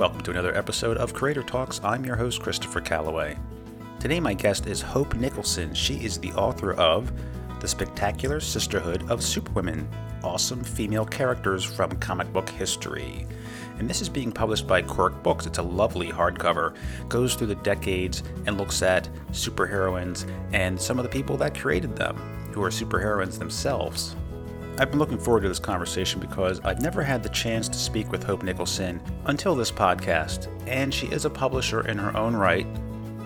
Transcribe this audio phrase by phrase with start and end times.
[0.00, 1.78] Welcome to another episode of Creator Talks.
[1.84, 3.36] I'm your host, Christopher Calloway.
[3.98, 5.74] Today, my guest is Hope Nicholson.
[5.74, 7.12] She is the author of
[7.60, 9.86] The Spectacular Sisterhood of Superwomen
[10.24, 13.26] Awesome Female Characters from Comic Book History.
[13.78, 15.44] And this is being published by Quirk Books.
[15.44, 16.74] It's a lovely hardcover,
[17.10, 21.94] goes through the decades and looks at superheroines and some of the people that created
[21.94, 22.16] them,
[22.54, 24.16] who are superheroines themselves.
[24.80, 28.10] I've been looking forward to this conversation because I've never had the chance to speak
[28.10, 32.66] with Hope Nicholson until this podcast, and she is a publisher in her own right.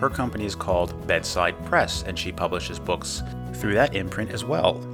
[0.00, 3.22] Her company is called Bedside Press, and she publishes books
[3.52, 4.84] through that imprint as well.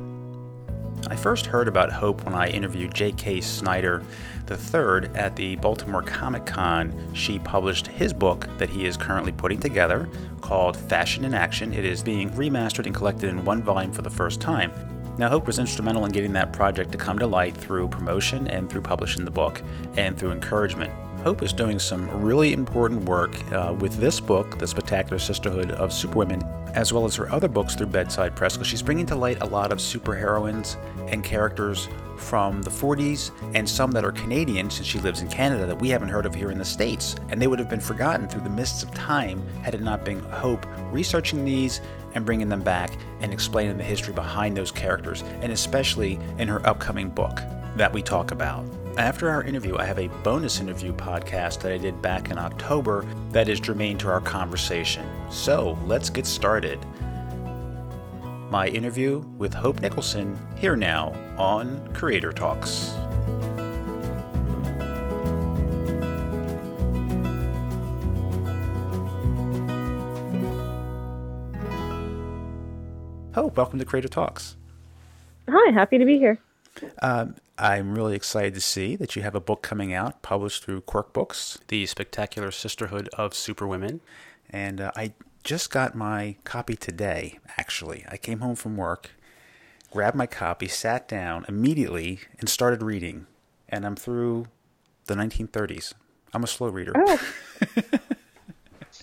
[1.08, 3.40] I first heard about Hope when I interviewed J.K.
[3.40, 4.02] Snyder
[4.50, 6.92] III at the Baltimore Comic Con.
[7.14, 10.10] She published his book that he is currently putting together
[10.42, 11.72] called Fashion in Action.
[11.72, 14.72] It is being remastered and collected in one volume for the first time.
[15.20, 18.70] Now, Hope was instrumental in getting that project to come to light through promotion and
[18.70, 19.60] through publishing the book
[19.98, 20.90] and through encouragement.
[21.22, 25.92] Hope is doing some really important work uh, with this book, The Spectacular Sisterhood of
[25.92, 26.42] Superwomen,
[26.74, 29.44] as well as her other books through Bedside Press, because she's bringing to light a
[29.44, 30.78] lot of superheroines
[31.12, 35.66] and characters from the 40s and some that are Canadian since she lives in Canada
[35.66, 37.16] that we haven't heard of here in the States.
[37.28, 40.20] And they would have been forgotten through the mists of time had it not been
[40.20, 41.82] Hope researching these
[42.14, 46.66] and bringing them back and explaining the history behind those characters, and especially in her
[46.66, 47.40] upcoming book
[47.76, 48.64] that we talk about.
[48.98, 53.06] After our interview, I have a bonus interview podcast that I did back in October
[53.30, 55.08] that is germane to our conversation.
[55.30, 56.78] So let's get started.
[58.50, 62.92] My interview with Hope Nicholson here now on Creator Talks.
[73.56, 74.56] Welcome to Creator Talks.
[75.48, 76.38] Hi, happy to be here.
[77.02, 80.82] Um, I'm really excited to see that you have a book coming out, published through
[80.82, 84.00] Quirk Books, The Spectacular Sisterhood of Superwomen.
[84.48, 85.12] And uh, I
[85.44, 88.04] just got my copy today, actually.
[88.08, 89.10] I came home from work,
[89.90, 93.26] grabbed my copy, sat down immediately, and started reading.
[93.68, 94.46] And I'm through
[95.06, 95.94] the 1930s.
[96.32, 96.92] I'm a slow reader.
[96.96, 97.20] Oh.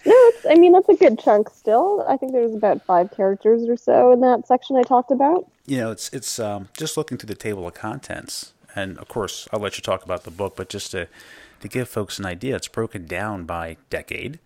[0.07, 2.05] no, it's, I mean, that's a good chunk still.
[2.07, 5.51] I think there's about five characters or so in that section I talked about.
[5.65, 9.49] You know, it's it's um, just looking through the table of contents, and of course,
[9.51, 11.09] I'll let you talk about the book, but just to
[11.59, 14.39] to give folks an idea, it's broken down by decade,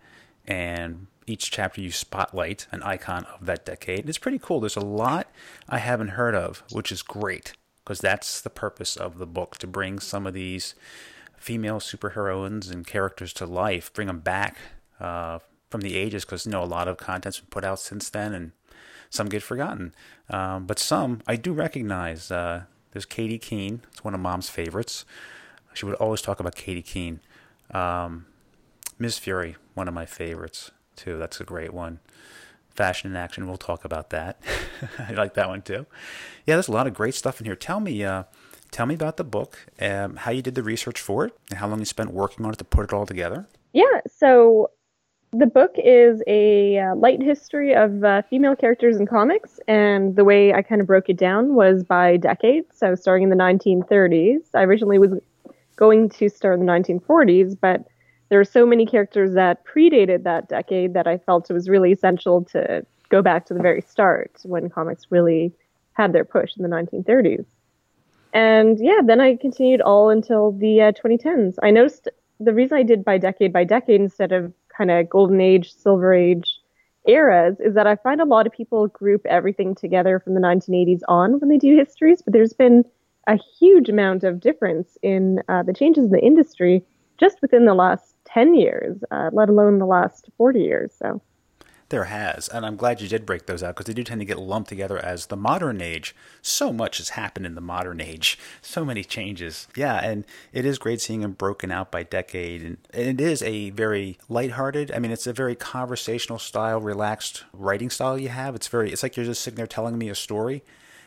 [0.48, 4.08] and each chapter you spotlight an icon of that decade.
[4.08, 4.58] It's pretty cool.
[4.58, 5.28] There's a lot
[5.68, 7.52] I haven't heard of, which is great
[7.84, 10.74] because that's the purpose of the book to bring some of these
[11.36, 14.56] female superheroines and characters to life, bring them back
[14.98, 15.38] uh,
[15.72, 18.32] from the ages because you know a lot of content's been put out since then,
[18.32, 18.52] and
[19.10, 19.94] some get forgotten.
[20.30, 22.30] Um, but some I do recognize.
[22.30, 23.80] Uh, there's Katy Keene.
[23.90, 25.04] It's one of Mom's favorites.
[25.74, 27.20] She would always talk about Katy Keene.
[27.72, 28.26] Um,
[28.98, 29.18] Ms.
[29.18, 31.18] Fury, one of my favorites too.
[31.18, 31.98] That's a great one.
[32.70, 33.46] Fashion in Action.
[33.46, 34.40] We'll talk about that.
[34.98, 35.86] I like that one too.
[36.46, 37.56] Yeah, there's a lot of great stuff in here.
[37.56, 38.24] Tell me, uh,
[38.70, 41.68] tell me about the book, um, how you did the research for it, and how
[41.68, 43.48] long you spent working on it to put it all together.
[43.72, 44.00] Yeah.
[44.14, 44.70] So
[45.32, 50.24] the book is a uh, light history of uh, female characters in comics, and the
[50.24, 52.64] way I kind of broke it down was by decade.
[52.74, 55.18] So starting in the 1930s, I originally was
[55.76, 57.86] going to start in the 1940s, but
[58.28, 61.92] there are so many characters that predated that decade that I felt it was really
[61.92, 65.52] essential to go back to the very start when comics really
[65.94, 67.44] had their push in the 1930s.
[68.34, 71.56] And yeah, then I continued all until the uh, 2010s.
[71.62, 72.08] I noticed
[72.40, 76.12] the reason I did by decade by decade instead of kind of golden age, silver
[76.12, 76.58] age
[77.06, 81.00] eras is that I find a lot of people group everything together from the 1980s
[81.08, 82.84] on when they do histories, but there's been
[83.26, 86.84] a huge amount of difference in uh, the changes in the industry
[87.18, 90.92] just within the last 10 years, uh, let alone the last 40 years.
[90.96, 91.20] So
[91.92, 94.24] there has, and I'm glad you did break those out because they do tend to
[94.24, 96.16] get lumped together as the modern age.
[96.42, 99.68] So much has happened in the modern age, so many changes.
[99.76, 103.70] Yeah, and it is great seeing them broken out by decade, and it is a
[103.70, 104.90] very lighthearted.
[104.90, 108.56] I mean, it's a very conversational style, relaxed writing style you have.
[108.56, 110.64] It's very, it's like you're just sitting there telling me a story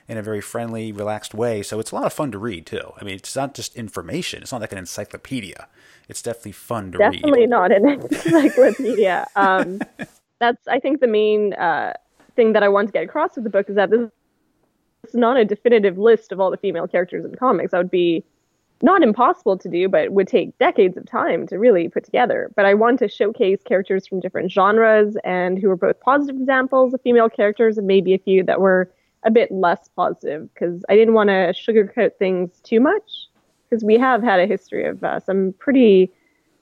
[0.08, 1.64] in a very friendly, relaxed way.
[1.64, 2.94] So it's a lot of fun to read too.
[3.00, 4.44] I mean, it's not just information.
[4.44, 5.68] It's not like an encyclopedia.
[6.08, 7.50] It's definitely fun to definitely read.
[7.50, 9.28] Definitely not an encyclopedia.
[9.36, 9.82] um,
[10.40, 11.94] that's I think the main uh,
[12.36, 14.10] thing that I want to get across with the book is that this
[15.08, 17.72] is not a definitive list of all the female characters in comics.
[17.72, 18.24] That would be
[18.82, 22.52] not impossible to do, but would take decades of time to really put together.
[22.56, 26.94] But I want to showcase characters from different genres and who are both positive examples
[26.94, 28.92] of female characters and maybe a few that were
[29.24, 33.28] a bit less positive because I didn't want to sugarcoat things too much
[33.70, 36.12] because we have had a history of uh, some pretty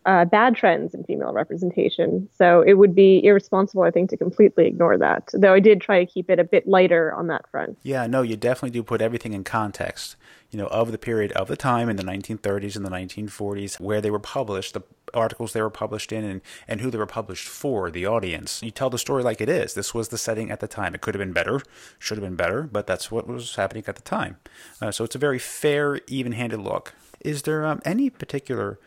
[0.05, 2.27] uh, bad trends in female representation.
[2.37, 5.29] So it would be irresponsible, I think, to completely ignore that.
[5.33, 7.77] Though I did try to keep it a bit lighter on that front.
[7.83, 10.15] Yeah, no, you definitely do put everything in context.
[10.51, 14.01] You know, of the period of the time in the 1930s and the 1940s, where
[14.01, 17.47] they were published, the articles they were published in, and, and who they were published
[17.47, 18.61] for, the audience.
[18.61, 19.73] You tell the story like it is.
[19.73, 20.93] This was the setting at the time.
[20.93, 21.61] It could have been better,
[21.97, 24.37] should have been better, but that's what was happening at the time.
[24.79, 26.93] Uh, so it's a very fair, even handed look.
[27.21, 28.77] Is there um, any particular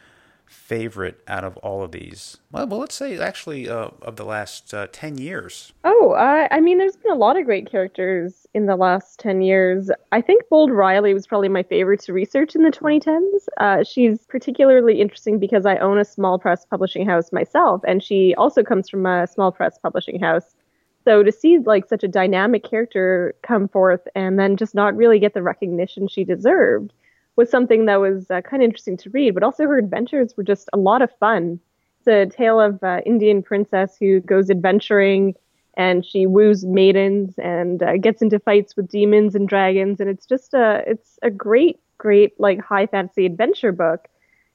[0.47, 2.39] favorite out of all of these?
[2.51, 5.73] Well, well let's say actually uh, of the last uh, 10 years.
[5.85, 9.91] Oh, I mean, there's been a lot of great characters in the last 10 years.
[10.13, 13.47] I think Bold Riley was probably my favorite to research in the 2010s.
[13.59, 18.35] Uh, she's particularly interesting because I own a small press publishing house myself, and she
[18.37, 20.55] also comes from a small press publishing house.
[21.05, 25.21] So to see like such a dynamic character come forth and then just not really
[25.21, 26.93] get the recognition she deserved
[27.37, 30.43] was something that was uh, kind of interesting to read, but also her adventures were
[30.43, 31.61] just a lot of fun.
[31.99, 35.35] It's a tale of uh, Indian princess who goes adventuring
[35.77, 40.27] and she woos maidens and uh, gets into fights with demons and dragons, and it's
[40.27, 44.09] just a it's a great great like high fantasy adventure book,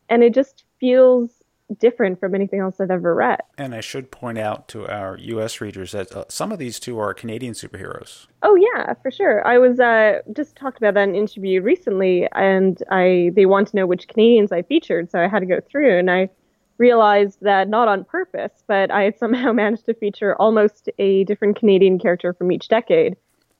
[0.10, 1.41] and it just feels
[1.80, 3.40] different from anything else I've ever read.
[3.58, 5.62] And I should point out to our U.S.
[5.62, 8.28] readers that uh, some of these two are Canadian superheroes.
[8.44, 9.46] Oh yeah, for sure.
[9.48, 13.70] I was uh, just talked about that in an interview recently, and I they want
[13.70, 16.30] to know which Canadians I featured, so I had to go through, and I
[16.78, 21.58] realized that not on purpose, but I had somehow managed to feature almost a different
[21.58, 23.16] Canadian character from each decade.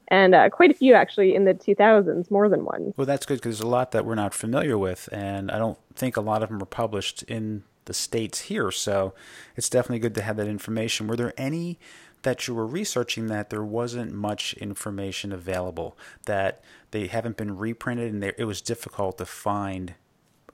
[0.08, 2.94] And uh, quite a few actually in the 2000s, more than one.
[2.98, 5.78] Well, that's good because there's a lot that we're not familiar with, and I don't
[5.96, 8.72] think a lot of them were published in the states here.
[8.72, 9.14] So
[9.56, 11.08] it's definitely good to have that information.
[11.08, 11.80] Were there any
[12.24, 18.14] that you were researching that there wasn't much information available, that they haven't been reprinted,
[18.14, 19.96] and it was difficult to find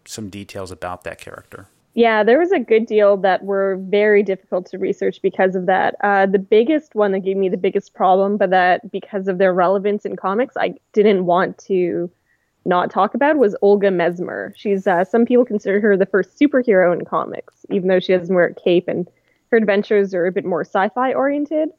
[0.06, 1.68] some details about that character?
[1.94, 5.96] Yeah, there was a good deal that were very difficult to research because of that.
[6.04, 9.52] Uh, the biggest one that gave me the biggest problem, but that because of their
[9.52, 12.10] relevance in comics, I didn't want to
[12.68, 14.54] not talk about was Olga Mesmer.
[14.56, 18.36] She's uh, some people consider her the first superhero in comics, even though she doesn't
[18.36, 19.08] wear a cape and
[19.52, 21.70] her adventures are a bit more sci-fi oriented.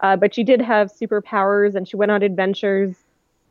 [0.00, 2.96] Uh, but she did have superpowers and she went on adventures,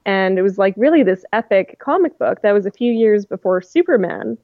[0.05, 3.61] and it was like really this epic comic book that was a few years before
[3.61, 4.37] Superman.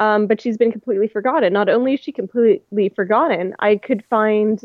[0.00, 1.52] Um, but she's been completely forgotten.
[1.52, 4.60] Not only is she completely forgotten, I could find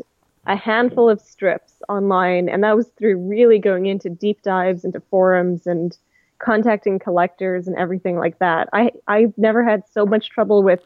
[0.46, 5.00] a handful of strips online, and that was through really going into deep dives into
[5.08, 5.96] forums and
[6.40, 8.68] contacting collectors and everything like that.
[8.72, 10.80] I I've never had so much trouble with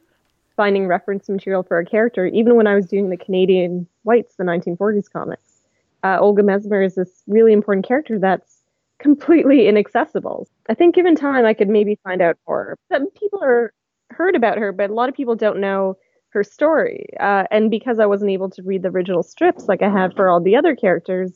[0.56, 4.44] finding reference material for a character, even when I was doing the Canadian Whites, the
[4.44, 5.62] 1940s comics.
[6.04, 8.62] Uh, Olga Mesmer is this really important character that's
[8.98, 10.48] completely inaccessible.
[10.68, 12.76] I think given time, I could maybe find out more.
[12.92, 13.72] Some people are
[14.10, 15.96] heard about her, but a lot of people don't know
[16.30, 17.06] her story.
[17.20, 20.28] Uh, and because I wasn't able to read the original strips like I had for
[20.28, 21.32] all the other characters,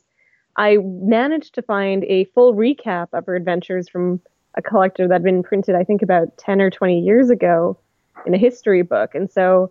[0.58, 4.20] I managed to find a full recap of her adventures from
[4.56, 7.78] a collector that had been printed, I think, about 10 or 20 years ago
[8.26, 9.14] in a history book.
[9.14, 9.70] And so,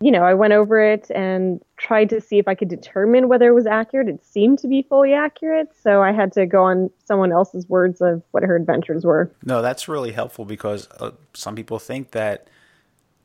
[0.00, 3.46] you know, I went over it and tried to see if I could determine whether
[3.46, 4.08] it was accurate.
[4.08, 5.68] It seemed to be fully accurate.
[5.78, 9.30] So I had to go on someone else's words of what her adventures were.
[9.44, 12.48] No, that's really helpful because uh, some people think that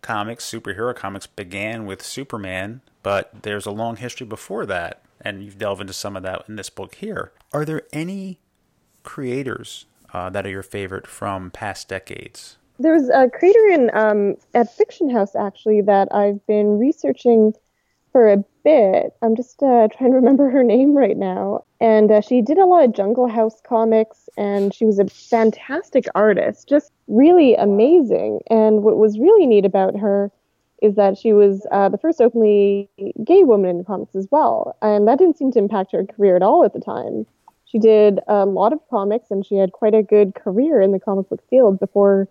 [0.01, 5.51] comics, superhero comics, began with Superman, but there's a long history before that and you
[5.51, 7.31] delve into some of that in this book here.
[7.53, 8.39] Are there any
[9.03, 12.57] creators uh, that are your favorite from past decades?
[12.79, 17.53] There's a creator in um, at Fiction House actually that I've been researching
[18.11, 19.13] for a bit.
[19.21, 21.63] I'm just uh, trying to remember her name right now.
[21.79, 26.05] And uh, she did a lot of Jungle House comics, and she was a fantastic
[26.13, 28.41] artist, just really amazing.
[28.49, 30.31] And what was really neat about her
[30.81, 32.89] is that she was uh, the first openly
[33.23, 36.41] gay woman in comics as well, and that didn't seem to impact her career at
[36.41, 37.25] all at the time.
[37.65, 40.99] She did a lot of comics, and she had quite a good career in the
[40.99, 42.27] comic book field before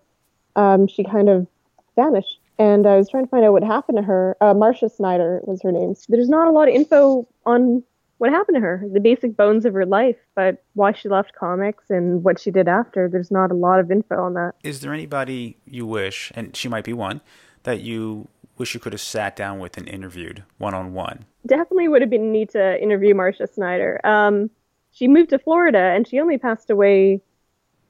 [0.55, 1.47] um, she kind of
[1.95, 2.39] vanished.
[2.59, 4.37] And I was trying to find out what happened to her.
[4.39, 5.95] Uh, Marcia Snyder was her name.
[6.09, 7.83] There's not a lot of info on
[8.19, 11.85] what happened to her, the basic bones of her life, but why she left comics
[11.89, 13.09] and what she did after.
[13.09, 14.53] There's not a lot of info on that.
[14.63, 17.21] Is there anybody you wish, and she might be one,
[17.63, 18.27] that you
[18.61, 21.25] wish you could have sat down with and interviewed one on one.
[21.47, 23.99] Definitely would have been neat to interview Marcia Snyder.
[24.03, 24.51] Um,
[24.91, 27.21] she moved to Florida and she only passed away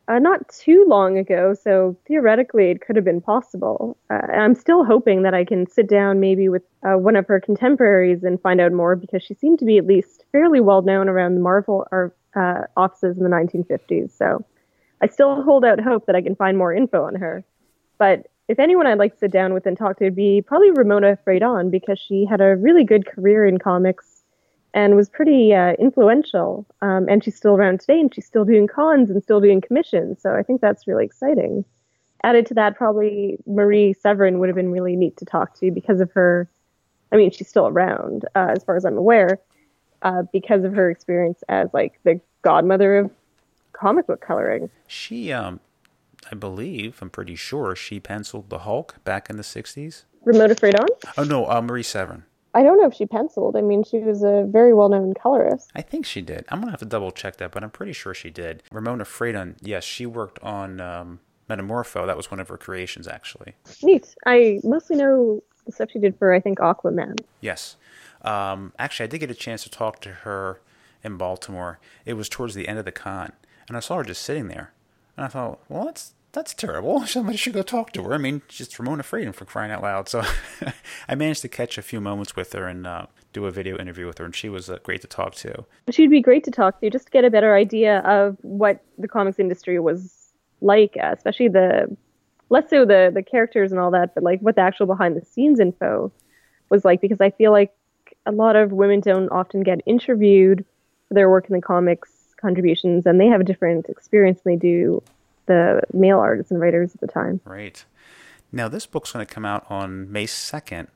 [0.07, 3.97] uh, not too long ago, so theoretically it could have been possible.
[4.09, 7.41] Uh, I'm still hoping that I can sit down maybe with uh, one of her
[7.41, 11.09] contemporaries and find out more because she seemed to be at least fairly well known
[11.09, 14.17] around the Marvel uh, offices in the 1950s.
[14.17, 14.45] So
[15.01, 17.43] I still hold out hope that I can find more info on her.
[17.97, 20.71] But if anyone I'd like to sit down with and talk to would be probably
[20.71, 24.23] Ramona Fradon because she had a really good career in comics
[24.73, 26.65] and was pretty uh, influential.
[26.81, 30.21] Um, and she's still around today and she's still doing cons and still doing commissions.
[30.21, 31.63] So I think that's really exciting.
[32.23, 36.01] Added to that, probably Marie Severin would have been really neat to talk to because
[36.01, 36.49] of her.
[37.13, 39.39] I mean, she's still around, uh, as far as I'm aware,
[40.01, 43.11] uh, because of her experience as like the godmother of
[43.71, 44.69] comic book coloring.
[44.87, 45.61] She, um,
[46.31, 50.03] I believe, I'm pretty sure she penciled the Hulk back in the '60s.
[50.23, 50.87] Ramona Fradon?
[51.17, 52.23] Oh no, uh, Marie Severin.
[52.53, 53.55] I don't know if she penciled.
[53.55, 55.71] I mean, she was a very well-known colorist.
[55.73, 56.45] I think she did.
[56.49, 58.61] I'm gonna have to double check that, but I'm pretty sure she did.
[58.71, 62.05] Ramona Fradon, yes, she worked on um, Metamorpho.
[62.05, 63.53] That was one of her creations, actually.
[63.81, 64.15] Neat.
[64.25, 67.19] I mostly know the stuff she did for, I think, Aquaman.
[67.39, 67.77] Yes.
[68.21, 70.59] Um, actually, I did get a chance to talk to her
[71.03, 71.79] in Baltimore.
[72.05, 73.31] It was towards the end of the con,
[73.67, 74.73] and I saw her just sitting there,
[75.21, 77.01] and I thought, well, that's that's terrible.
[77.05, 78.13] Somebody should go talk to her.
[78.15, 80.09] I mean, she's Ramona Fradon for crying out loud.
[80.09, 80.23] So
[81.07, 84.07] I managed to catch a few moments with her and uh, do a video interview
[84.07, 85.65] with her, and she was uh, great to talk to.
[85.91, 89.07] She'd be great to talk to just to get a better idea of what the
[89.07, 91.95] comics industry was like, uh, especially the
[92.49, 95.23] less so the the characters and all that, but like what the actual behind the
[95.23, 96.11] scenes info
[96.69, 96.99] was like.
[96.99, 97.75] Because I feel like
[98.25, 100.65] a lot of women don't often get interviewed
[101.07, 104.59] for their work in the comics contributions, and they have a different experience than they
[104.59, 105.01] do
[105.45, 107.41] the male artists and writers at the time.
[107.45, 107.83] Right.
[108.51, 110.89] Now this book's going to come out on May second,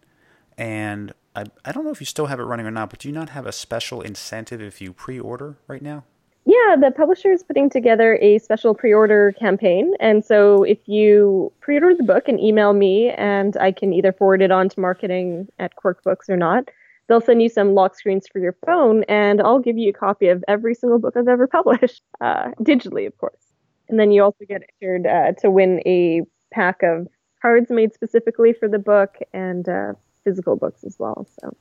[0.58, 3.08] and I I don't know if you still have it running or not, but do
[3.08, 6.04] you not have a special incentive if you pre-order right now?
[6.48, 11.96] Yeah, the publisher is putting together a special pre-order campaign, and so if you pre-order
[11.96, 15.76] the book and email me, and I can either forward it on to marketing at
[15.76, 16.70] Quirk Books or not,
[17.08, 20.28] they'll send you some lock screens for your phone, and I'll give you a copy
[20.28, 23.42] of every single book I've ever published, uh, digitally, of course.
[23.90, 26.22] And then you also get entered uh, to win a
[26.52, 27.08] pack of
[27.42, 29.94] cards made specifically for the book and uh,
[30.24, 31.28] physical books as well.
[31.40, 31.56] So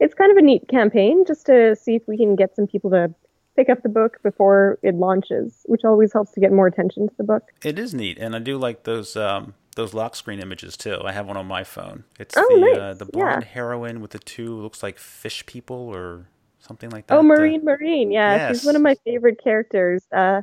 [0.00, 2.90] it's kind of a neat campaign just to see if we can get some people
[2.90, 3.14] to
[3.56, 7.14] pick up the book before it launches, which always helps to get more attention to
[7.16, 7.44] the book.
[7.64, 11.00] It is neat, and I do like those um, those lock screen images too.
[11.04, 12.04] I have one on my phone.
[12.18, 12.76] It's oh, the nice.
[12.76, 13.48] uh, the blonde yeah.
[13.48, 16.26] heroine with the two looks like fish people or
[16.58, 17.14] something like that.
[17.14, 18.10] Oh, Uh, Maureen Marine.
[18.10, 18.56] Yeah, Yes.
[18.58, 20.04] she's one of my favorite characters.
[20.12, 20.42] Uh,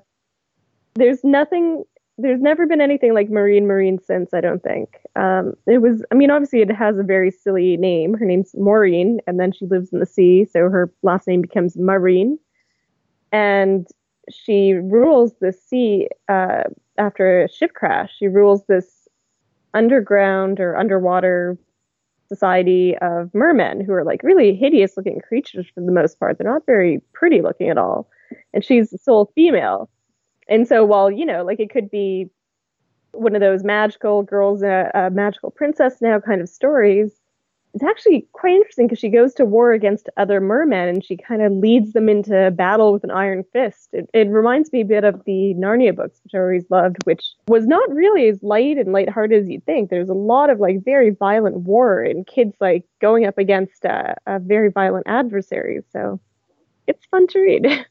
[0.95, 1.83] there's nothing.
[2.17, 4.33] There's never been anything like Maureen Marine since.
[4.33, 4.97] I don't think.
[5.15, 6.03] Um, it was.
[6.11, 8.13] I mean, obviously, it has a very silly name.
[8.15, 11.77] Her name's Maureen, and then she lives in the sea, so her last name becomes
[11.77, 12.37] Marine.
[13.31, 13.87] And
[14.29, 16.63] she rules the sea uh,
[16.97, 18.11] after a ship crash.
[18.17, 18.98] She rules this
[19.73, 21.57] underground or underwater
[22.27, 26.37] society of mermen who are like really hideous looking creatures for the most part.
[26.37, 28.07] They're not very pretty looking at all.
[28.53, 29.89] And she's the sole female.
[30.47, 32.29] And so while, you know, like it could be
[33.11, 37.18] one of those magical girls, a, a magical princess now kind of stories,
[37.73, 41.41] it's actually quite interesting because she goes to war against other mermen and she kind
[41.41, 43.89] of leads them into battle with an iron fist.
[43.93, 47.23] It, it reminds me a bit of the Narnia books, which I always loved, which
[47.47, 49.89] was not really as light and lighthearted as you'd think.
[49.89, 54.15] There's a lot of like very violent war and kids like going up against uh,
[54.25, 55.81] a very violent adversary.
[55.93, 56.19] So
[56.87, 57.85] it's fun to read.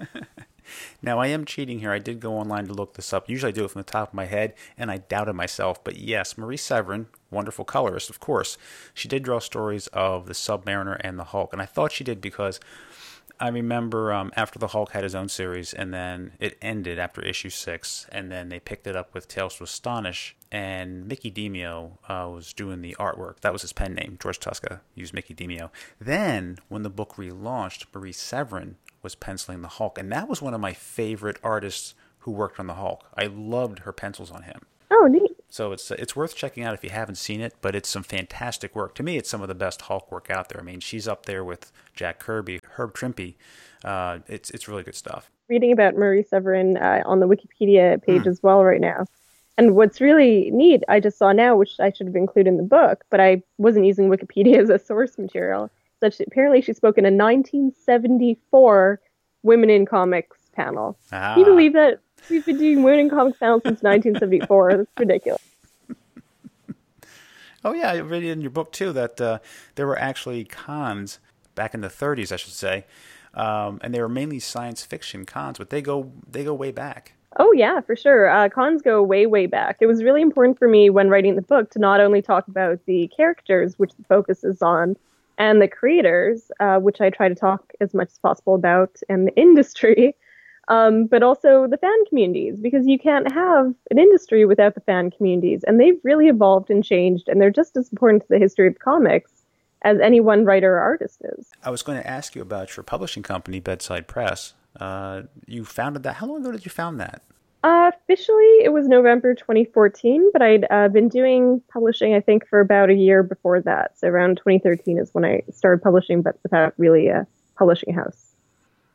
[1.02, 1.92] Now I am cheating here.
[1.92, 3.28] I did go online to look this up.
[3.28, 5.82] Usually I do it from the top of my head, and I doubted myself.
[5.82, 8.56] But yes, Marie Severin, wonderful colorist, of course,
[8.94, 12.20] she did draw stories of the Submariner and the Hulk, and I thought she did
[12.20, 12.60] because
[13.40, 17.22] I remember um, after the Hulk had his own series, and then it ended after
[17.22, 21.98] issue six, and then they picked it up with Tales to Astonish, and Mickey Demeo
[22.08, 23.40] uh, was doing the artwork.
[23.40, 24.18] That was his pen name.
[24.20, 25.70] George Tuska used Mickey Demeo.
[26.00, 30.54] Then, when the book relaunched, Marie Severin was penciling the Hulk, and that was one
[30.54, 33.04] of my favorite artists who worked on the Hulk.
[33.16, 34.62] I loved her pencils on him.
[34.90, 35.37] oh, neat.
[35.50, 38.74] So it's it's worth checking out if you haven't seen it, but it's some fantastic
[38.76, 38.94] work.
[38.96, 40.60] To me, it's some of the best Hulk work out there.
[40.60, 43.34] I mean, she's up there with Jack Kirby, Herb Trimpe.
[43.84, 45.30] Uh, it's it's really good stuff.
[45.48, 49.06] reading about Marie Severin uh, on the Wikipedia page as well right now.
[49.56, 52.62] And what's really neat, I just saw now, which I should have included in the
[52.62, 55.70] book, but I wasn't using Wikipedia as a source material.
[56.00, 59.00] That she, apparently she spoke in a 1974
[59.42, 60.96] Women in Comics panel.
[61.12, 62.00] Ah, Can you believe that?
[62.30, 64.76] We've been doing in Comics panels since 1974.
[64.76, 65.42] That's ridiculous.
[67.64, 69.38] Oh yeah, I read it in your book too that uh,
[69.74, 71.18] there were actually cons
[71.54, 72.84] back in the 30s, I should say,
[73.34, 77.14] um, and they were mainly science fiction cons, but they go they go way back.
[77.36, 78.28] Oh yeah, for sure.
[78.28, 79.78] Uh, cons go way, way back.
[79.80, 82.78] It was really important for me when writing the book to not only talk about
[82.86, 84.96] the characters, which the focus is on,
[85.36, 89.26] and the creators, uh, which I try to talk as much as possible about, and
[89.26, 90.14] the industry,
[90.68, 95.10] um, but also the fan communities, because you can't have an industry without the fan
[95.10, 95.64] communities.
[95.66, 98.78] And they've really evolved and changed, and they're just as important to the history of
[98.78, 99.32] comics
[99.82, 101.50] as any one writer or artist is.
[101.64, 104.54] I was going to ask you about your publishing company, Bedside Press.
[104.78, 106.14] Uh, you founded that.
[106.14, 107.22] How long ago did you found that?
[107.64, 112.60] Uh, officially, it was November 2014, but I'd uh, been doing publishing, I think, for
[112.60, 113.98] about a year before that.
[113.98, 118.27] So around 2013 is when I started publishing, but without really a publishing house.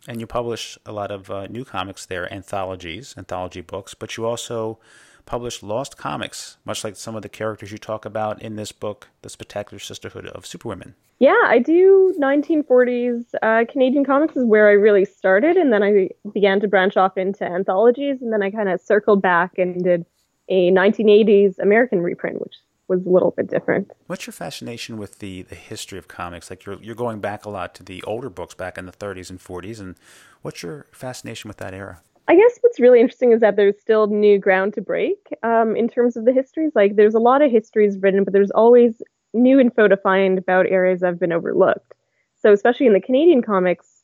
[0.08, 4.26] And you publish a lot of uh, new comics there, anthologies, anthology books, but you
[4.26, 4.80] also
[5.26, 9.08] publish lost comics, much like some of the characters you talk about in this book,
[9.22, 10.96] The Spectacular Sisterhood of Superwomen.
[11.20, 16.10] Yeah, I do 1940s uh, Canadian comics is where I really started, and then I
[16.34, 20.06] began to branch off into anthologies, and then I kind of circled back and did
[20.50, 22.56] a 1980s American reprint, which
[22.96, 23.92] was a little bit different.
[24.08, 26.50] What's your fascination with the, the history of comics?
[26.50, 29.30] Like you're you're going back a lot to the older books back in the 30s
[29.30, 29.96] and 40s, and
[30.42, 32.02] what's your fascination with that era?
[32.28, 35.90] I guess what's really interesting is that there's still new ground to break um, in
[35.90, 36.72] terms of the histories.
[36.74, 39.02] Like there's a lot of histories written, but there's always
[39.34, 41.94] new info to find about areas that have been overlooked.
[42.36, 44.04] So especially in the Canadian comics,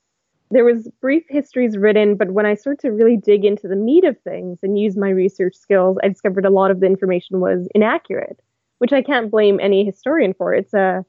[0.51, 4.03] there was brief histories written, but when I started to really dig into the meat
[4.03, 7.67] of things and use my research skills, I discovered a lot of the information was
[7.75, 8.39] inaccurate,
[8.79, 10.53] which I can't blame any historian for.
[10.53, 11.05] It's a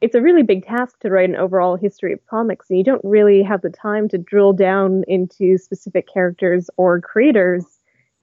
[0.00, 3.04] it's a really big task to write an overall history of comics, and you don't
[3.04, 7.64] really have the time to drill down into specific characters or creators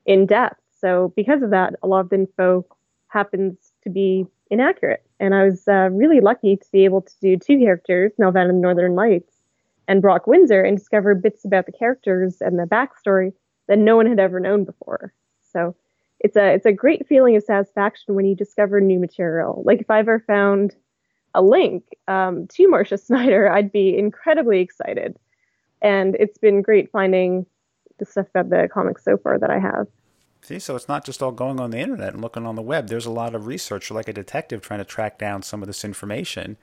[0.05, 0.61] in depth.
[0.79, 2.65] So, because of that, a lot of the info
[3.07, 5.03] happens to be inaccurate.
[5.19, 8.61] And I was uh, really lucky to be able to do two characters, Nelvana and
[8.61, 9.33] Northern Lights,
[9.87, 13.33] and Brok Windsor, and discover bits about the characters and the backstory
[13.67, 15.13] that no one had ever known before.
[15.51, 15.75] So,
[16.25, 19.61] it's a it's a great feeling of satisfaction when you discover new material.
[19.63, 20.75] Like if I ever found
[21.35, 25.17] a link um, to Marcia Snyder, I'd be incredibly excited.
[25.83, 27.45] And it's been great finding
[27.99, 29.85] the stuff about the comics so far that I have.
[30.41, 32.87] See, so it's not just all going on the internet and looking on the web.
[32.87, 35.85] There's a lot of research, like a detective trying to track down some of this
[35.85, 36.57] information.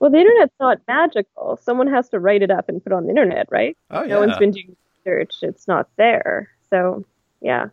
[0.00, 1.58] Well, the internet's not magical.
[1.62, 3.76] Someone has to write it up and put it on the internet, right?
[3.90, 4.14] Oh, yeah.
[4.14, 5.36] No one's been doing research.
[5.40, 6.50] It's not there.
[6.68, 7.06] So,
[7.40, 7.68] yeah.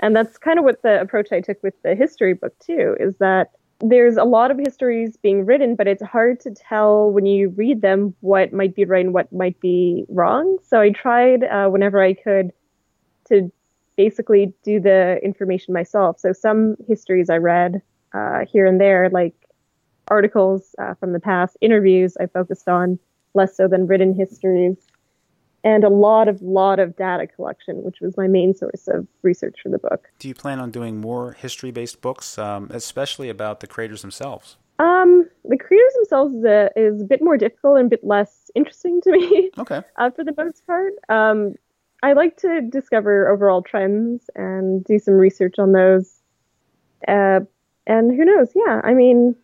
[0.00, 3.16] And that's kind of what the approach I took with the history book, too, is
[3.18, 7.50] that there's a lot of histories being written, but it's hard to tell when you
[7.50, 10.58] read them what might be right and what might be wrong.
[10.62, 12.52] So I tried uh, whenever I could
[13.28, 13.52] to
[13.96, 16.18] basically do the information myself.
[16.18, 17.82] So some histories I read
[18.14, 19.34] uh, here and there, like
[20.08, 22.98] articles uh, from the past, interviews I focused on
[23.34, 24.85] less so than written histories
[25.66, 29.56] and a lot of lot of data collection, which was my main source of research
[29.60, 30.08] for the book.
[30.20, 34.56] Do you plan on doing more history-based books, um, especially about the creators themselves?
[34.78, 38.48] Um, the creators themselves is a, is a bit more difficult and a bit less
[38.54, 39.50] interesting to me.
[39.58, 39.82] Okay.
[39.96, 41.54] uh, for the most part, um,
[42.04, 46.20] I like to discover overall trends and do some research on those.
[47.08, 47.40] Uh,
[47.88, 48.52] and who knows?
[48.54, 49.34] Yeah, I mean,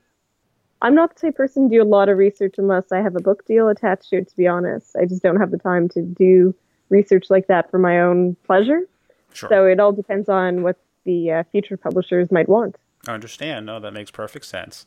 [0.83, 3.17] I'm not the type of person to do a lot of research unless I have
[3.17, 4.95] a book deal attached to it, to be honest.
[4.97, 6.55] I just don't have the time to do
[6.91, 8.81] research like that for my own pleasure.
[9.33, 9.49] Sure.
[9.49, 12.77] So it all depends on what the uh, future publishers might want.
[13.07, 13.65] I understand.
[13.65, 14.87] No, that makes perfect sense.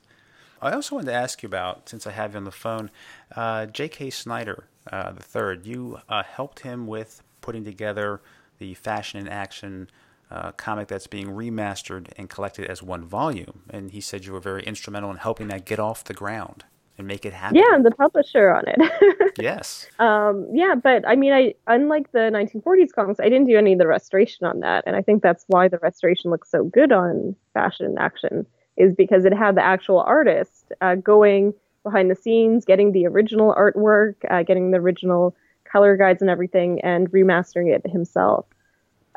[0.61, 2.91] I also wanted to ask you about, since I have you on the phone,
[3.35, 4.09] uh, J.K.
[4.11, 5.65] Snyder uh, the third.
[5.65, 8.21] You uh, helped him with putting together
[8.59, 9.89] the Fashion in Action
[10.35, 13.63] uh, comic that's being remastered and collected as one volume.
[13.69, 16.65] And he said you were very instrumental in helping that get off the ground
[16.97, 17.57] and make it happen.
[17.57, 19.33] Yeah, I'm the publisher on it.
[19.39, 19.87] yes.
[19.97, 23.79] Um, yeah, but I mean, I unlike the 1940s comics, I didn't do any of
[23.79, 27.35] the restoration on that, and I think that's why the restoration looks so good on
[27.53, 28.45] Fashion Action
[28.77, 33.53] is because it had the actual artist uh, going behind the scenes, getting the original
[33.57, 38.45] artwork, uh, getting the original color guides and everything, and remastering it himself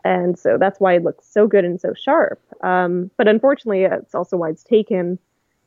[0.05, 2.41] and so that's why it looks so good and so sharp.
[2.63, 5.19] Um, but unfortunately, it's also why it's taken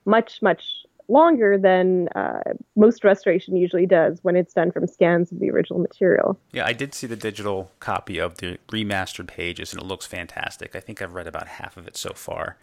[0.06, 2.42] much, much longer than uh,
[2.76, 6.40] most restoration usually does when it's done from scans of the original material.
[6.52, 10.76] Yeah, I did see the digital copy of the remastered pages, and it looks fantastic.
[10.76, 12.58] I think I've read about half of it so far,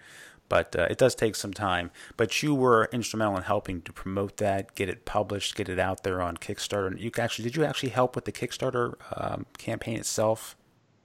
[0.49, 1.91] but uh, it does take some time.
[2.17, 6.03] But you were instrumental in helping to promote that, get it published, get it out
[6.03, 6.99] there on Kickstarter.
[6.99, 10.57] You actually did you actually help with the Kickstarter um, campaign itself?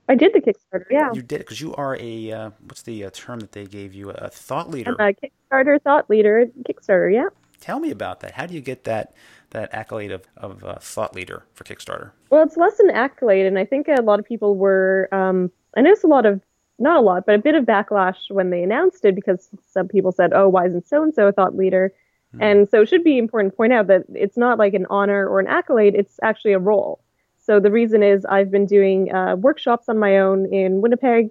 [0.10, 0.86] I did the Kickstarter.
[0.90, 3.94] Yeah, you did because you are a uh, what's the uh, term that they gave
[3.94, 4.10] you?
[4.10, 4.96] A thought leader.
[5.00, 6.46] I'm a Kickstarter thought leader.
[6.68, 7.14] Kickstarter.
[7.14, 7.30] Yeah.
[7.62, 8.32] Tell me about that.
[8.32, 9.14] How do you get that
[9.52, 12.12] that accolade of of uh, thought leader for Kickstarter?
[12.30, 15.08] Well, it's less an accolade, and I think a lot of people were.
[15.12, 16.42] Um, I noticed a lot of
[16.80, 20.12] not a lot, but a bit of backlash when they announced it because some people
[20.12, 21.94] said, "Oh, why isn't so and so a thought leader?"
[22.34, 22.42] Hmm.
[22.42, 25.26] And so it should be important to point out that it's not like an honor
[25.28, 27.00] or an accolade; it's actually a role.
[27.44, 31.30] So the reason is I've been doing uh, workshops on my own in Winnipeg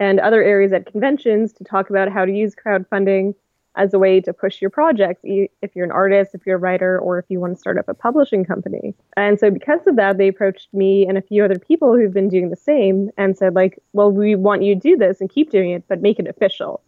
[0.00, 3.34] and other areas at conventions to talk about how to use crowdfunding
[3.76, 6.98] as a way to push your projects if you're an artist, if you're a writer,
[6.98, 8.94] or if you want to start up a publishing company.
[9.16, 12.28] And so because of that, they approached me and a few other people who've been
[12.28, 15.50] doing the same and said like, well, we want you to do this and keep
[15.50, 16.82] doing it, but make it official.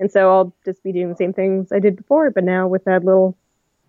[0.00, 2.84] And so I'll just be doing the same things I did before, but now with
[2.84, 3.36] that little,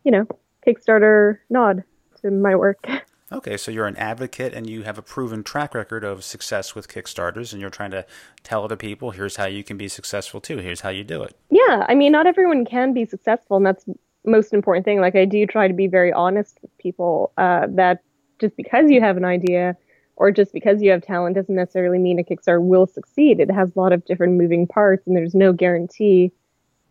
[0.03, 0.27] you know,
[0.65, 1.83] Kickstarter nod
[2.21, 2.87] to my work.
[3.31, 6.87] Okay, so you're an advocate and you have a proven track record of success with
[6.87, 8.05] Kickstarters, and you're trying to
[8.43, 10.57] tell other people, here's how you can be successful too.
[10.57, 11.35] Here's how you do it.
[11.51, 13.85] Yeah, I mean, not everyone can be successful, and that's
[14.25, 14.99] most important thing.
[14.99, 18.01] Like, I do try to be very honest with people uh, that
[18.39, 19.77] just because you have an idea
[20.15, 23.39] or just because you have talent doesn't necessarily mean a Kickstarter will succeed.
[23.39, 26.31] It has a lot of different moving parts, and there's no guarantee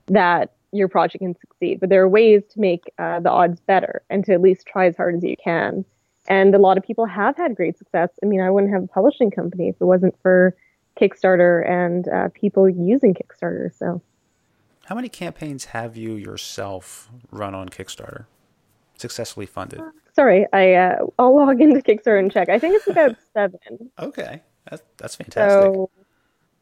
[0.07, 1.81] that your project can succeed.
[1.81, 4.87] But there are ways to make uh, the odds better and to at least try
[4.87, 5.85] as hard as you can.
[6.29, 8.11] And a lot of people have had great success.
[8.23, 10.55] I mean, I wouldn't have a publishing company if it wasn't for
[11.01, 13.75] Kickstarter and uh, people using Kickstarter.
[13.75, 14.03] So,
[14.87, 18.27] how many campaigns have you yourself run on Kickstarter,
[18.97, 19.81] successfully funded?
[19.81, 22.51] Uh, sorry, I uh, I'll log into Kickstarter and check.
[22.51, 23.91] I think it's about seven.
[23.99, 25.73] Okay, that's that's fantastic.
[25.73, 25.91] So,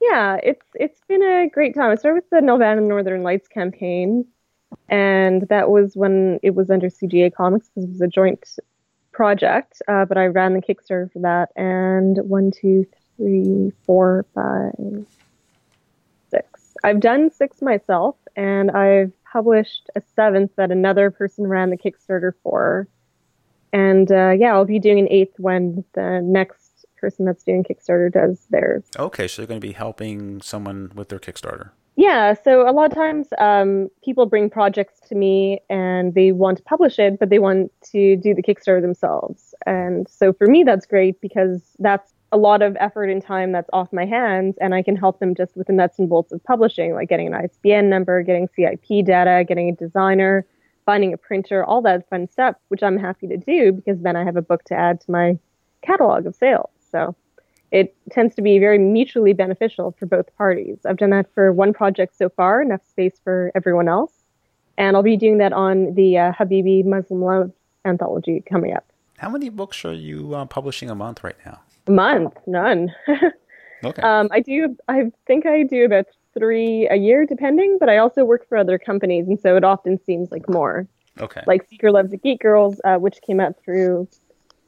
[0.00, 1.90] yeah, it's it's been a great time.
[1.90, 4.26] I started with the Nelvana Northern Lights campaign,
[4.88, 8.44] and that was when it was under CGA Comics because it was a joint
[9.16, 11.48] project, uh, but I ran the Kickstarter for that.
[11.56, 15.06] And one, two, three, four, five,
[16.30, 16.74] six.
[16.84, 22.32] I've done six myself, and I've published a seventh that another person ran the Kickstarter
[22.42, 22.86] for.
[23.72, 28.12] And uh, yeah, I'll be doing an eighth when the next person that's doing Kickstarter
[28.12, 28.84] does theirs.
[28.98, 31.70] Okay, so you're going to be helping someone with their Kickstarter.
[31.98, 36.58] Yeah, so a lot of times um, people bring projects to me and they want
[36.58, 39.54] to publish it, but they want to do the Kickstarter themselves.
[39.64, 43.70] And so for me, that's great because that's a lot of effort and time that's
[43.72, 46.44] off my hands, and I can help them just with the nuts and bolts of
[46.44, 50.44] publishing, like getting an ISBN number, getting CIP data, getting a designer,
[50.84, 54.24] finding a printer, all that fun stuff, which I'm happy to do because then I
[54.24, 55.38] have a book to add to my
[55.82, 56.70] catalog of sales.
[56.90, 57.14] So
[57.72, 60.78] it tends to be very mutually beneficial for both parties.
[60.86, 64.12] I've done that for one project so far, enough space for everyone else.
[64.78, 67.52] And I'll be doing that on the uh, Habibi Muslim Love
[67.84, 68.84] anthology coming up.
[69.18, 71.60] How many books are you uh, publishing a month right now?
[71.86, 72.34] A month?
[72.46, 72.94] None.
[73.84, 74.02] okay.
[74.02, 76.06] Um, I do, I think I do about
[76.38, 79.98] three a year, depending, but I also work for other companies, and so it often
[80.04, 80.86] seems like more.
[81.18, 81.42] Okay.
[81.46, 84.06] Like Secret Loves the Geek Girls, uh, which came out through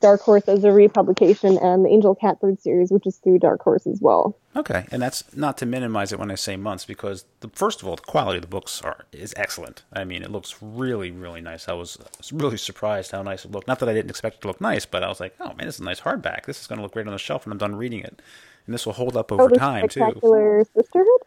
[0.00, 3.86] Dark Horse as a republication, and the Angel Catbird series, which is through Dark Horse
[3.86, 4.36] as well.
[4.56, 7.88] Okay, and that's not to minimize it when I say months, because the, first of
[7.88, 9.82] all, the quality of the books are is excellent.
[9.92, 11.68] I mean, it looks really, really nice.
[11.68, 11.98] I was,
[12.32, 13.68] really surprised how nice it looked.
[13.68, 15.66] Not that I didn't expect it to look nice, but I was like, oh man,
[15.66, 16.46] this is a nice hardback.
[16.46, 18.22] This is going to look great on the shelf when I'm done reading it,
[18.66, 20.64] and this will hold up over oh, time too.
[20.74, 21.22] Sisterhood.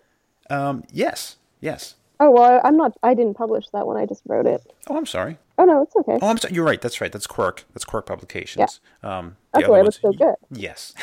[0.50, 1.96] Um, yes, yes.
[2.20, 2.96] Oh well, I'm not.
[3.02, 3.98] I didn't publish that one.
[3.98, 4.62] I just wrote it.
[4.88, 5.40] Oh, I'm sorry.
[5.62, 6.18] Oh no, it's okay.
[6.20, 6.56] Oh, I'm sorry.
[6.56, 6.82] You're right.
[6.82, 7.12] That's right.
[7.12, 7.66] That's Quirk.
[7.74, 8.80] That's Quirk Publications.
[9.04, 9.18] Yeah.
[9.18, 10.34] Um, That's why it looks so good.
[10.50, 10.96] Yes.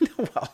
[0.16, 0.50] well.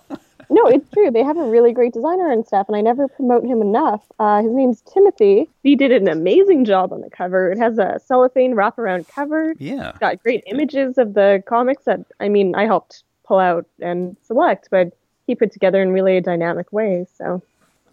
[0.50, 1.12] no, it's true.
[1.12, 4.02] They have a really great designer and stuff, and I never promote him enough.
[4.18, 5.48] Uh, his name's Timothy.
[5.62, 7.52] He did an amazing job on the cover.
[7.52, 9.54] It has a cellophane wraparound cover.
[9.60, 9.90] Yeah.
[9.90, 14.16] It's got great images of the comics that I mean I helped pull out and
[14.20, 14.96] select, but
[15.28, 17.06] he put together in really a dynamic way.
[17.16, 17.40] So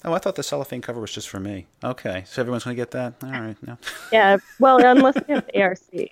[0.03, 1.67] Oh, I thought the cellophane cover was just for me.
[1.83, 3.15] Okay, so everyone's going to get that.
[3.23, 3.77] All right, no.
[4.11, 5.79] Yeah, well, unless you have ARC.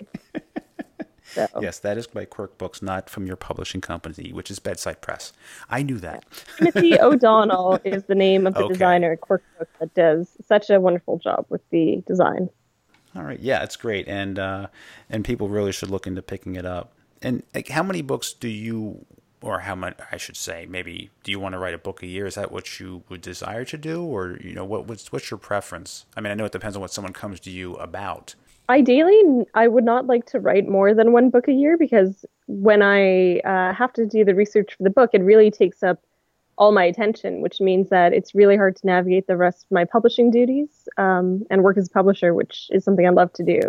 [1.34, 1.47] So.
[1.62, 5.32] Yes, that is by Quirk Books, not from your publishing company, which is Bedside Press.
[5.69, 6.25] I knew that.
[6.58, 8.73] Timothy O'Donnell is the name of the okay.
[8.73, 12.49] designer at Quirk Books that does such a wonderful job with the design.
[13.15, 14.67] All right, yeah, it's great, and uh,
[15.10, 16.93] and people really should look into picking it up.
[17.21, 19.06] And like, how many books do you
[19.41, 22.08] or how much I should say, maybe do you want to write a book a
[22.08, 22.25] year?
[22.25, 25.38] Is that what you would desire to do, or you know, what what's what's your
[25.38, 26.06] preference?
[26.15, 28.36] I mean, I know it depends on what someone comes to you about.
[28.69, 32.84] Ideally, I would not like to write more than one book a year because when
[32.84, 36.04] I uh, have to do the research for the book, it really takes up
[36.60, 39.86] all my attention, which means that it's really hard to navigate the rest of my
[39.86, 43.62] publishing duties um, and work as a publisher, which is something I love to do.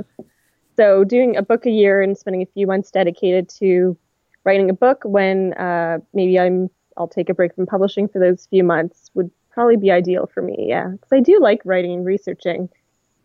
[0.77, 3.97] So, doing a book a year and spending a few months dedicated to
[4.45, 8.47] writing a book when uh, maybe I'm I'll take a break from publishing for those
[8.51, 10.67] few months would probably be ideal for me.
[10.69, 12.69] Yeah, because I do like writing and researching.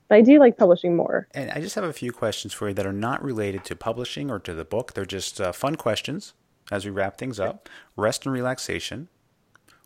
[0.07, 1.27] But I do like publishing more.
[1.33, 4.29] And I just have a few questions for you that are not related to publishing
[4.29, 4.93] or to the book.
[4.93, 6.33] They're just uh, fun questions
[6.71, 7.69] as we wrap things up.
[7.95, 9.07] Rest and relaxation.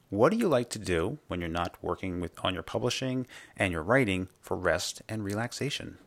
[0.10, 3.72] What do you like to do when you're not working with on your publishing and
[3.72, 6.00] your writing for rest and relaxation?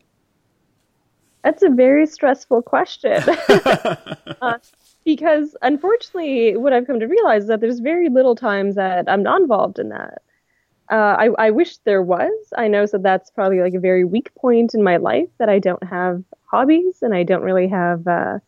[1.45, 3.13] That's a very stressful question.
[3.23, 4.59] uh,
[5.05, 9.23] because unfortunately, what I've come to realize is that there's very little times that I'm
[9.23, 10.23] not involved in that.
[10.91, 12.33] Uh, I, I wish there was.
[12.57, 15.59] I know so that's probably like a very weak point in my life that I
[15.59, 18.39] don't have hobbies and I don't really have uh,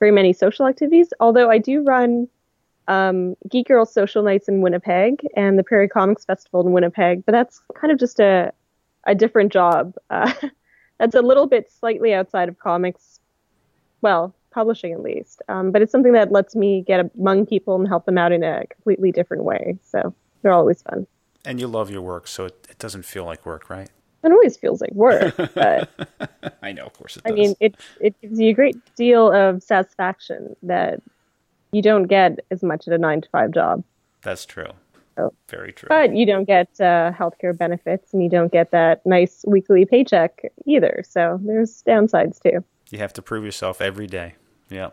[0.00, 1.12] very many social activities.
[1.20, 2.28] Although I do run
[2.88, 7.32] um, Geek Girl Social Nights in Winnipeg and the Prairie Comics Festival in Winnipeg, but
[7.32, 8.52] that's kind of just a
[9.06, 9.94] a different job.
[10.10, 10.32] Uh,
[10.98, 13.20] that's a little bit slightly outside of comics.
[14.00, 15.42] Well, publishing at least.
[15.48, 18.42] Um, but it's something that lets me get among people and help them out in
[18.42, 19.76] a completely different way.
[19.82, 21.06] So they're always fun.
[21.44, 23.90] And you love your work, so it, it doesn't feel like work, right?
[24.22, 25.90] It always feels like work, but
[26.62, 27.32] I know, of course, it does.
[27.32, 31.02] I mean, it it gives you a great deal of satisfaction that
[31.72, 33.84] you don't get as much at a nine to five job.
[34.22, 34.70] That's true.
[35.16, 35.88] So, Very true.
[35.88, 40.50] But you don't get uh, healthcare benefits, and you don't get that nice weekly paycheck
[40.66, 41.04] either.
[41.06, 42.64] So there's downsides too.
[42.90, 44.34] You have to prove yourself every day.
[44.70, 44.90] Yeah,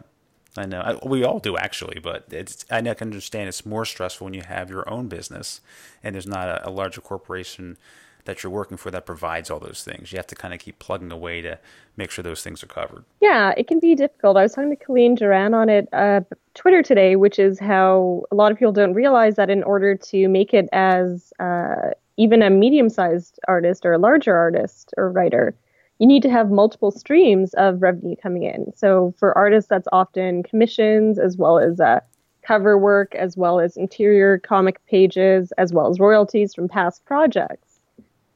[0.58, 0.82] I know.
[0.82, 4.42] I, we all do actually, but it's I can understand it's more stressful when you
[4.42, 5.62] have your own business
[6.04, 7.78] and there's not a, a larger corporation
[8.26, 10.12] that you're working for that provides all those things.
[10.12, 11.58] You have to kind of keep plugging away to
[11.98, 13.04] make sure those things are covered.
[13.20, 14.38] Yeah, it can be difficult.
[14.38, 16.22] I was talking to Colleen Doran on it uh,
[16.54, 20.28] Twitter today, which is how a lot of people don't realize that in order to
[20.28, 25.56] make it as uh, even a medium-sized artist or a larger artist or writer,
[26.02, 28.74] you need to have multiple streams of revenue coming in.
[28.76, 32.00] So for artists, that's often commissions as well as uh,
[32.42, 37.80] cover work, as well as interior comic pages, as well as royalties from past projects.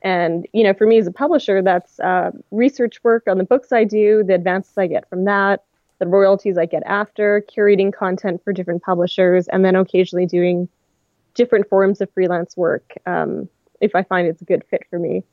[0.03, 3.71] And you know, for me as a publisher, that's uh, research work on the books
[3.71, 5.63] I do, the advances I get from that,
[5.97, 10.69] the royalties I get after, curating content for different publishers, and then occasionally doing
[11.33, 13.49] different forms of freelance work um,
[13.81, 15.23] if I find it's a good fit for me.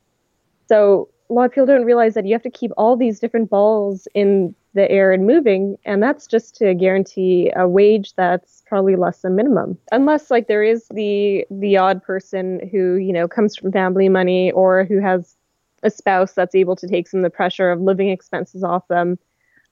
[0.67, 3.49] So a lot of people don't realize that you have to keep all these different
[3.49, 8.95] balls in the air and moving, and that's just to guarantee a wage that's probably
[8.95, 9.77] less than minimum.
[9.91, 14.51] Unless like there is the the odd person who you know comes from family money
[14.51, 15.35] or who has
[15.83, 19.19] a spouse that's able to take some of the pressure of living expenses off them.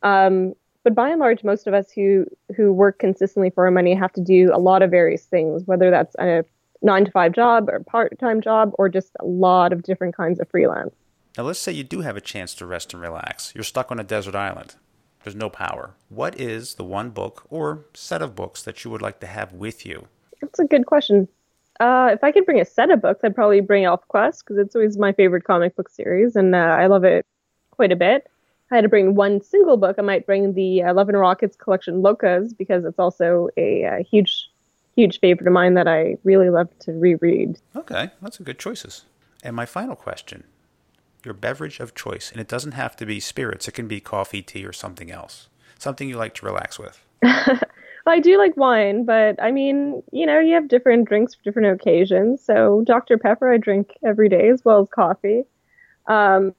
[0.03, 3.93] Um, but by and large, most of us who who work consistently for our money
[3.95, 6.43] have to do a lot of various things, whether that's a
[6.81, 10.39] nine to five job or part time job or just a lot of different kinds
[10.39, 10.95] of freelance.
[11.37, 13.53] Now, let's say you do have a chance to rest and relax.
[13.55, 14.75] You're stuck on a desert island.
[15.23, 15.95] There's no power.
[16.09, 19.53] What is the one book or set of books that you would like to have
[19.53, 20.07] with you?
[20.41, 21.27] That's a good question.
[21.79, 24.75] Uh, if I could bring a set of books, I'd probably bring ElfQuest because it's
[24.75, 27.25] always my favorite comic book series, and uh, I love it
[27.71, 28.27] quite a bit.
[28.65, 31.17] If I had to bring one single book, I might bring the uh, Love and
[31.17, 34.49] Rockets collection Locas because it's also a, a, uh, huge,
[34.95, 37.59] huge favorite of mine that I really love to reread.
[37.75, 39.05] Okay, that's a good choices.
[39.43, 40.43] And my final question
[41.23, 42.31] your beverage of choice.
[42.31, 45.47] And it doesn't have to be spirits, it can be coffee, tea, or something else.
[45.77, 47.03] Something you like to relax with.
[47.23, 47.59] well,
[48.07, 51.79] I do like wine, but I mean, you know, you have different drinks for different
[51.79, 52.43] occasions.
[52.43, 53.17] So Dr.
[53.17, 55.43] Pepper I drink every day as well as coffee.
[56.07, 56.53] Um,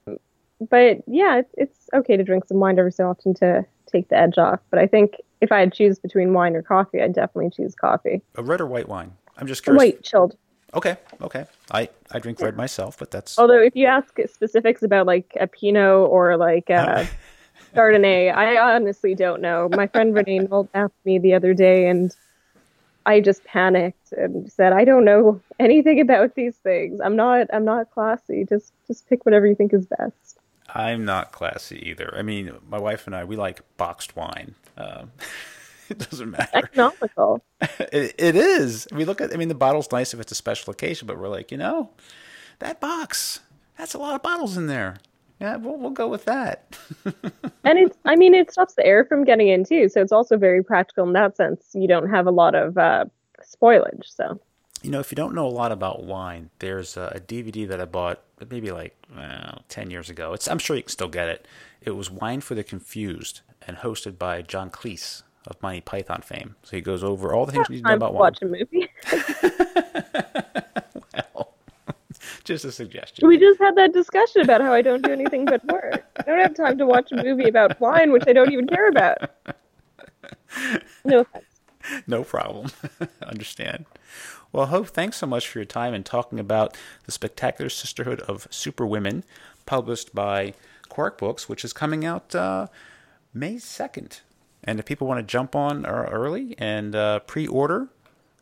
[0.69, 4.17] but yeah, it's, it's okay to drink some wine every so often to take the
[4.17, 4.59] edge off.
[4.69, 7.75] But I think if I had to choose between wine or coffee, I'd definitely choose
[7.75, 8.21] coffee.
[8.35, 9.13] A red or white wine?
[9.37, 9.79] I'm just curious.
[9.79, 10.37] White, chilled.
[10.73, 11.45] Okay, okay.
[11.71, 13.37] I, I drink red myself, but that's.
[13.37, 17.07] Although, if you ask specifics about like a Pinot or like a
[17.75, 19.69] Chardonnay, I honestly don't know.
[19.71, 22.15] My friend Renee asked me the other day, and
[23.05, 26.99] I just panicked and said, "I don't know anything about these things.
[27.01, 27.47] I'm not.
[27.53, 28.43] I'm not classy.
[28.43, 30.39] Just just pick whatever you think is best."
[30.75, 32.11] I'm not classy either.
[32.17, 34.55] I mean, my wife and I we like boxed wine.
[34.75, 35.11] Um,
[35.93, 36.57] it doesn't matter.
[36.57, 37.43] Economical.
[37.61, 38.87] it, it is.
[38.91, 39.33] We look at.
[39.33, 41.91] I mean, the bottle's nice if it's a special occasion, but we're like, you know,
[42.59, 43.41] that box.
[43.77, 44.97] That's a lot of bottles in there.
[45.39, 46.75] Yeah, we'll we'll go with that.
[47.63, 47.97] and it's.
[48.05, 51.05] I mean, it stops the air from getting in too, so it's also very practical
[51.05, 51.69] in that sense.
[51.73, 53.05] You don't have a lot of uh,
[53.43, 54.05] spoilage.
[54.05, 54.39] So.
[54.81, 57.79] You know, if you don't know a lot about wine, there's a, a DVD that
[57.79, 58.97] I bought maybe like
[59.69, 60.33] ten years ago.
[60.33, 61.47] It's I'm sure you can still get it.
[61.81, 66.55] It was Wine for the Confused and hosted by John Cleese of Monty Python fame.
[66.63, 68.89] So he goes over all the things you need to know about watch a movie.
[71.35, 71.53] well,
[72.43, 73.27] just a suggestion.
[73.27, 76.05] We just had that discussion about how I don't do anything but work.
[76.19, 78.89] I don't have time to watch a movie about wine, which I don't even care
[78.89, 79.17] about.
[81.05, 81.45] No offense.
[82.07, 82.71] No problem.
[83.25, 83.85] Understand.
[84.53, 88.47] Well, Hope, thanks so much for your time and talking about the Spectacular Sisterhood of
[88.51, 89.23] Superwomen,
[89.65, 90.53] published by
[90.89, 92.67] Quirk Books, which is coming out uh,
[93.33, 94.21] May 2nd.
[94.63, 97.89] And if people want to jump on uh, early and uh, pre-order,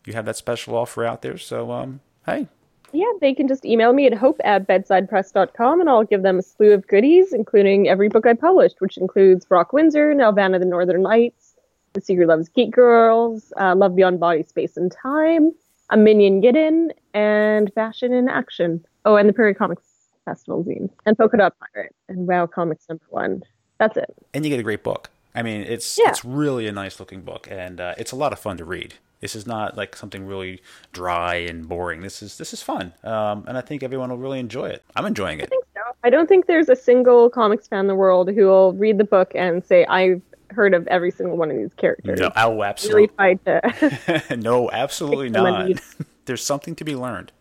[0.05, 1.37] you have that special offer out there.
[1.37, 2.47] So, um, hey.
[2.93, 6.41] Yeah, they can just email me at hope at bedsidepress.com and I'll give them a
[6.41, 11.01] slew of goodies, including every book I published, which includes Brok Windsor, Nelvana the Northern
[11.01, 11.55] Lights,
[11.93, 15.51] The Secret Loves Geek Girls, uh, Love Beyond Body, Space, and Time,
[15.89, 18.85] A Minion Get In, and Fashion in Action.
[19.05, 19.83] Oh, and the Prairie Comics
[20.25, 23.41] Festival zine, and Polka Dot Pirate, and Wow Comics number one.
[23.79, 24.13] That's it.
[24.33, 25.09] And you get a great book.
[25.33, 26.09] I mean, it's Yeah.
[26.09, 28.95] it's really a nice looking book, and uh, it's a lot of fun to read.
[29.21, 30.61] This is not like something really
[30.93, 32.01] dry and boring.
[32.01, 34.83] This is this is fun, um, and I think everyone will really enjoy it.
[34.95, 35.43] I'm enjoying it.
[35.43, 35.81] I think so.
[36.03, 39.03] I don't think there's a single comics fan in the world who will read the
[39.03, 42.19] book and say, I've heard of every single one of these characters.
[42.19, 43.07] No, oh, Really absolutely.
[43.15, 44.35] tried to.
[44.37, 45.81] no, absolutely Take some of not.
[46.25, 47.31] There's something to be learned.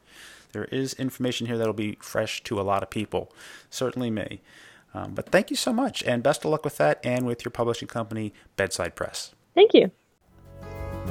[0.52, 3.32] There is information here that'll be fresh to a lot of people,
[3.70, 4.40] certainly me.
[4.92, 7.50] Um, but thank you so much, and best of luck with that and with your
[7.50, 9.34] publishing company, Bedside Press.
[9.54, 9.90] Thank you.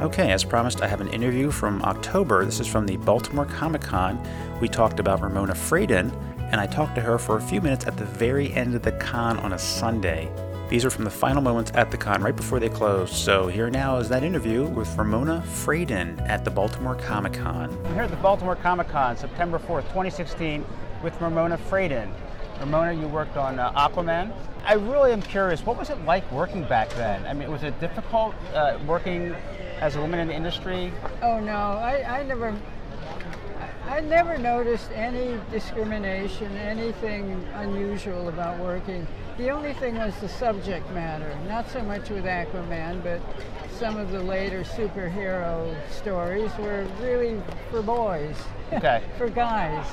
[0.01, 2.45] Okay, as promised, I have an interview from October.
[2.45, 4.21] This is from the Baltimore Comic Con.
[4.61, 6.13] We talked about Ramona Fradon,
[6.51, 8.93] and I talked to her for a few minutes at the very end of the
[8.93, 10.31] con on a Sunday.
[10.69, 13.13] These are from the final moments at the con, right before they closed.
[13.13, 17.75] So here now is that interview with Ramona Fradon at the Baltimore Comic Con.
[17.85, 20.63] I'm here at the Baltimore Comic Con, September 4th, 2016,
[21.03, 22.09] with Ramona Fradon.
[22.59, 24.33] Ramona, you worked on uh, Aquaman.
[24.65, 27.25] I really am curious, what was it like working back then?
[27.25, 29.33] I mean, was it difficult uh, working
[29.79, 30.91] as a woman in the industry?
[31.21, 32.49] Oh no, I, I never,
[33.87, 39.07] I I never noticed any discrimination, anything unusual about working.
[39.37, 41.33] The only thing was the subject matter.
[41.47, 43.21] Not so much with Aquaman, but
[43.71, 47.41] some of the later superhero stories were really
[47.71, 48.35] for boys,
[48.73, 49.01] Okay.
[49.17, 49.85] for guys.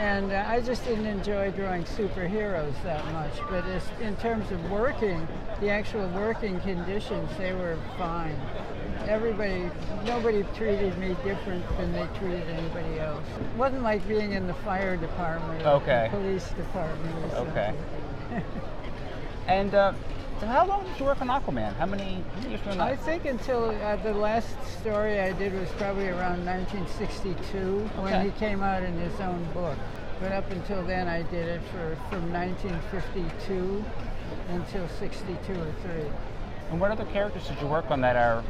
[0.00, 3.34] And uh, I just didn't enjoy drawing superheroes that much.
[3.50, 5.28] But as, in terms of working,
[5.60, 8.34] the actual working conditions, they were fine.
[9.06, 9.70] Everybody,
[10.06, 13.22] nobody treated me different than they treated anybody else.
[13.38, 16.08] It wasn't like being in the fire department or Okay.
[16.10, 17.52] police department or something.
[17.52, 17.74] Okay.
[19.48, 19.92] and uh,
[20.46, 21.74] how long did you work on Aquaman?
[21.76, 24.48] How many, years I think until uh, the last
[24.80, 29.76] story I did was probably around 1962 when he came out in his own book.
[30.20, 33.84] But up until then, I did it for from 1952
[34.50, 35.92] until 62 or 3.
[36.70, 38.44] And what other characters did you work on that are?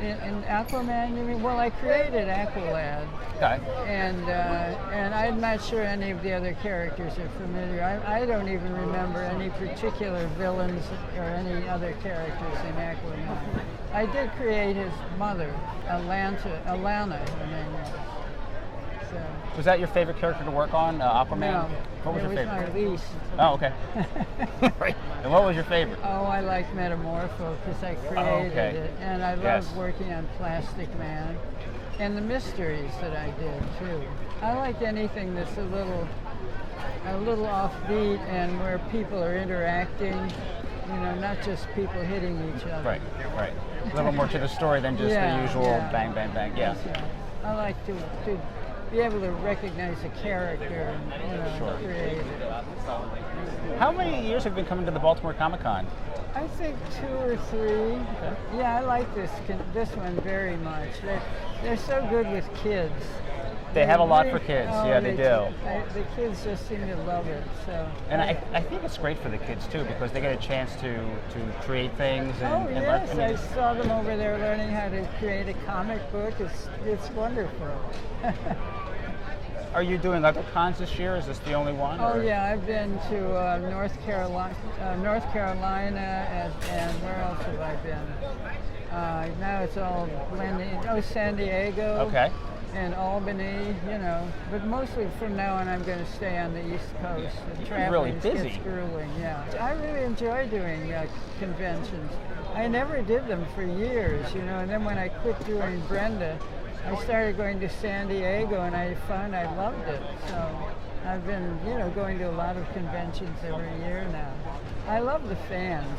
[0.00, 1.42] In, in Aquaman, you mean?
[1.42, 3.60] Well, I created Aqualad, Okay.
[3.86, 7.82] and uh, and I'm not sure any of the other characters are familiar.
[7.82, 10.84] I, I don't even remember any particular villains
[11.16, 13.38] or any other characters in Aquaman.
[13.92, 15.54] I did create his mother,
[15.88, 17.88] Atlanta, Alana, her name was.
[19.56, 21.38] Was that your favorite character to work on, uh, Aquaman?
[21.40, 21.68] no,
[22.02, 22.74] What was it your was favorite?
[22.74, 23.04] my least.
[23.38, 23.72] Oh, okay.
[24.80, 24.96] right.
[25.22, 25.98] And what was your favorite?
[26.02, 28.70] Oh, I like Metamorpho because I created Oh, okay.
[28.76, 29.72] it, and I love Yes.
[29.76, 31.36] working on Plastic Man,
[32.00, 34.02] and the mysteries that I did too.
[34.42, 36.08] I like anything that's a little,
[37.06, 40.32] a little offbeat and where people are interacting.
[40.88, 42.82] You know, not just people hitting each other.
[42.86, 43.00] Right,
[43.36, 43.54] right.
[43.90, 45.90] A little more to the story than just Yeah, the usual yeah.
[45.92, 46.54] bang, bang, bang.
[46.56, 46.74] Yeah.
[47.42, 48.38] I like to, to
[48.90, 50.64] be able to recognize a character
[51.10, 51.76] and you know Sure.
[51.78, 53.78] create it.
[53.78, 55.86] How many years have you been coming to the Baltimore Comic Con?
[56.34, 57.92] I think two or three.
[58.58, 60.88] Yeah, I like this con- this one very much.
[61.02, 61.22] They're,
[61.62, 62.92] they're so good with kids.
[63.74, 64.70] They have a lot for kids.
[64.72, 65.48] oh, yeah, they, do.
[65.66, 67.42] I, the kids just seem to love it.
[67.66, 67.90] So.
[68.08, 70.74] And I, I think it's great for the kids too because they get a chance
[70.76, 74.16] to, to create things and, Oh and learn- yes, I mean, I saw them over
[74.16, 76.34] there learning how to create a comic book.
[76.38, 77.68] It's it's wonderful.
[79.74, 81.16] Are you doing other cons this year?
[81.16, 81.98] Is this the only one?
[82.00, 87.16] Oh or- yeah, I've been to uh, North Carolina, uh, North Carolina, and, and where
[87.16, 88.92] else have I been?
[88.92, 90.78] Uh, now it's all blending.
[90.88, 92.06] Oh, San Diego.
[92.06, 92.30] Okay.
[92.74, 96.74] And Albany, you know, but mostly from now on, I'm going to stay on the
[96.74, 97.36] East Coast.
[97.52, 98.48] The You're traveling really busy.
[98.50, 99.10] gets grueling.
[99.20, 101.06] Yeah, I really enjoy doing uh,
[101.38, 102.10] conventions.
[102.54, 106.38] I never did them for years, you know, and then when I quit doing Brenda,
[106.84, 110.02] I started going to San Diego, and I found I loved it.
[110.28, 110.72] So
[111.06, 114.32] I've been, you know, going to a lot of conventions every year now.
[114.88, 115.98] I love the fans.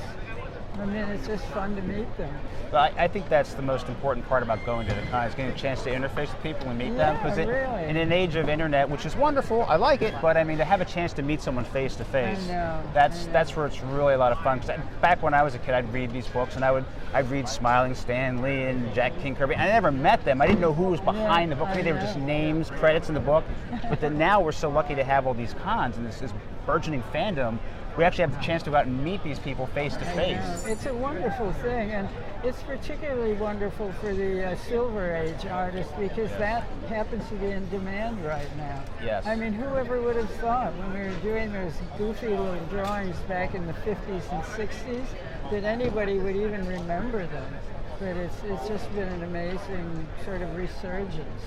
[0.80, 2.34] I mean, it's just fun to meet them.
[2.72, 5.36] But I, I think that's the most important part about going to the con is
[5.36, 7.16] getting a chance to interface with people and meet them.
[7.16, 7.84] Because really.
[7.86, 10.14] in an age of internet, which is wonderful, I like it.
[10.22, 12.46] But I mean, to have a chance to meet someone face to face,
[12.94, 13.34] that's I know.
[13.34, 14.60] that's where it's really a lot of fun.
[14.60, 16.86] 'Cause I- back when I was a kid, I'd read these books and I would
[17.14, 19.56] I'd read Smiling Stan Lee and Jack King Kirby.
[19.56, 20.42] I never met them.
[20.42, 21.70] I didn't know who was behind the book.
[21.70, 23.46] I Maybe they were just names, credits in the book.
[23.90, 26.34] But then now we're so lucky to have all these cons and this, this
[26.66, 27.60] burgeoning fandom.
[27.98, 30.66] We actually have the chance to go out and meet these people face to face.
[30.66, 32.10] It's a wonderful thing, and
[32.44, 37.70] it's particularly wonderful for the uh, Silver Age artists because that happens to be in
[37.70, 38.84] demand right now.
[39.02, 39.26] Yes.
[39.26, 43.56] I mean, whoever would have thought when we were doing those goofy little drawings back
[43.56, 45.06] in the 50s and 60s
[45.52, 47.54] that anybody would even remember them?
[48.00, 51.44] but it's it's just been an amazing sort of resurgence.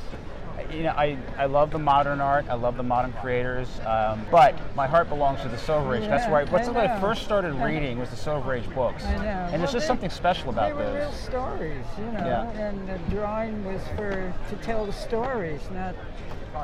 [0.73, 2.47] You know, I, I love the modern art.
[2.49, 3.69] I love the modern creators.
[3.87, 6.07] Um, but my heart belongs to the Silver Age.
[6.09, 8.69] That's Yeah, where I, what's I when I first started reading was the Silver Age
[8.75, 9.05] books.
[9.05, 9.21] I know.
[9.21, 11.21] And Well, there's just they- something special about They about were real those.
[11.21, 12.51] stories, you know, Yeah.
[12.69, 14.11] and the drawing was for
[14.51, 15.95] to tell the stories, not,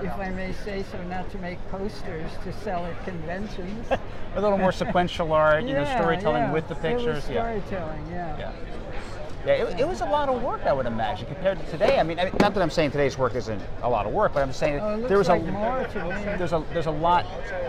[0.02, 3.88] if I may say so, not to make posters to sell at conventions.
[4.36, 6.52] A little more sequential art, you know, storytelling yeah.
[6.52, 7.16] with the It pictures.
[7.24, 7.42] was yeah.
[7.60, 8.38] storytelling, yeah.
[8.38, 8.52] Yeah.
[9.46, 11.98] Yeah, it, it was a lot of work, I would imagine, compared to today.
[11.98, 14.32] I mean, I mean, not that I'm saying today's work isn't a lot of work,
[14.32, 15.86] but I'm saying Oh, there was like a more
[16.38, 17.26] there's a there's a lot.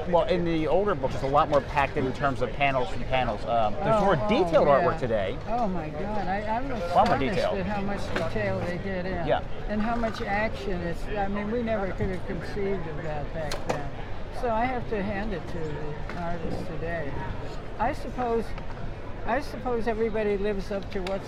[0.07, 2.87] Well, in the older books, there's a lot more packed in in terms of panels
[2.93, 3.41] and panels.
[3.45, 4.73] Um, there's Oh, more oh, detailed yeah.
[4.81, 5.37] artwork today.
[5.49, 7.55] Oh my God, I, I'm Far more astonished detail.
[7.55, 9.27] at how much detail they get in.
[9.27, 9.41] Yeah.
[9.67, 13.67] And how much action it's, I mean, we never could have conceived of that back
[13.67, 13.89] then.
[14.41, 17.11] So I have to hand it to the artists today.
[17.79, 18.45] I suppose,
[19.25, 21.27] I suppose everybody lives up to what's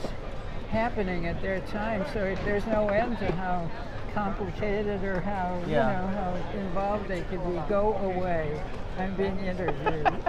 [0.69, 3.69] happening at their time, so it, there's no end to how
[4.13, 7.59] complicated or how, you know, how involved they could be.
[7.69, 8.61] Go away.
[8.97, 10.07] I'm being interviewed.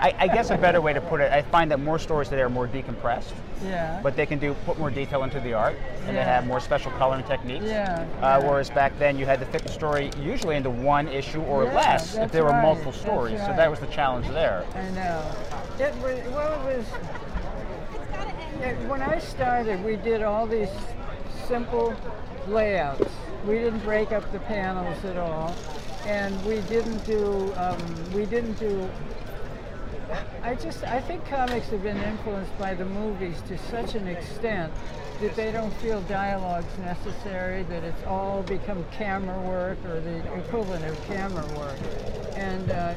[0.00, 2.42] I, I guess a better way to put it, I find that more stories today
[2.42, 3.32] are more decompressed,
[3.64, 3.98] Yeah.
[4.02, 5.76] but they can do put more detail into the art,
[6.06, 7.64] and they have more special coloring techniques.
[7.64, 8.38] Yeah, Uh, yeah.
[8.38, 11.74] whereas back then, you had to fit the story usually into one issue or Yeah,
[11.74, 13.40] less if there were right, multiple stories.
[13.40, 14.64] So that was the challenge there.
[14.74, 15.22] I know.
[15.80, 16.86] It was, well, it was.
[18.58, 20.70] When I started, we did all these
[21.46, 21.94] simple
[22.48, 23.10] layouts.
[23.46, 25.54] We didn't break up the panels at all,
[26.04, 27.52] and we didn't do.
[27.56, 27.78] Um,
[28.12, 28.88] we didn't do.
[30.42, 34.72] I just I think comics have been influenced by the movies to such an extent
[35.20, 37.62] that they don't feel dialogues necessary.
[37.64, 41.78] That it's all become camera work or the equivalent of camera work,
[42.34, 42.70] and.
[42.70, 42.94] Uh,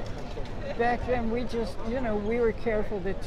[0.78, 3.18] back then we just you know we were careful that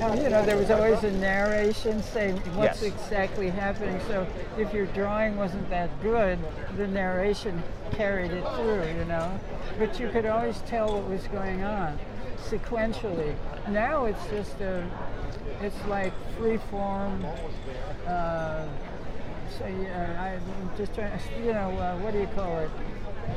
[0.00, 2.92] uh, you know there was always a narration saying what's Yes.
[2.94, 6.38] exactly happening so if your drawing wasn't that good
[6.76, 7.62] the narration
[7.92, 9.38] carried it through you know
[9.78, 11.98] but you could always tell what was going on
[12.48, 13.34] sequentially
[13.68, 14.86] now it's just a
[15.60, 17.24] it's like free form
[18.06, 18.66] uh,
[19.58, 20.40] say, uh, I'm
[20.76, 22.70] just trying to, you know, uh, what do you call it?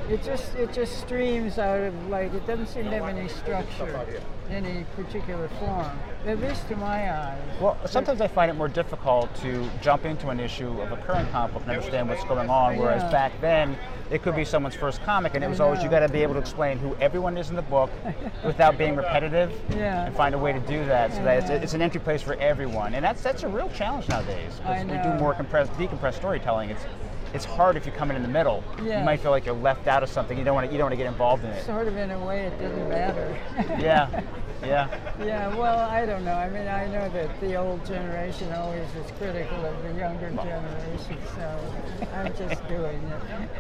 [0.09, 4.05] It just it just streams out of like it doesn't seem to have any structure,
[4.51, 5.89] any particular form,
[6.25, 7.41] at least to my eyes.
[7.59, 11.31] Well, sometimes I find it more difficult to jump into an issue of a current
[11.31, 13.11] comic and understand what's going on, whereas Yeah.
[13.11, 13.77] back then
[14.09, 16.33] it could be someone's first comic, and it was always you got to be able
[16.33, 17.89] to explain who everyone is in the book
[18.45, 20.05] without being repetitive, Yeah.
[20.05, 22.35] and find a way to do that so that it's, it's an entry place for
[22.35, 26.69] everyone, and that's that's a real challenge nowadays because we do more compressed, decompressed storytelling.
[26.71, 26.85] It's
[27.33, 28.63] it's hard if you come in in the middle.
[28.83, 28.99] Yeah.
[28.99, 30.37] You might feel like you're left out of something.
[30.37, 31.65] You don't want to you don't want to get involved in it.
[31.65, 33.37] Sort of in a way, it didn't matter.
[33.81, 34.21] Yeah,
[34.63, 34.87] yeah.
[35.23, 36.33] Yeah, well, I don't know.
[36.33, 41.17] I mean, I know that the old generation always is critical of the younger generation,
[41.35, 41.73] so
[42.13, 43.01] I'm just doing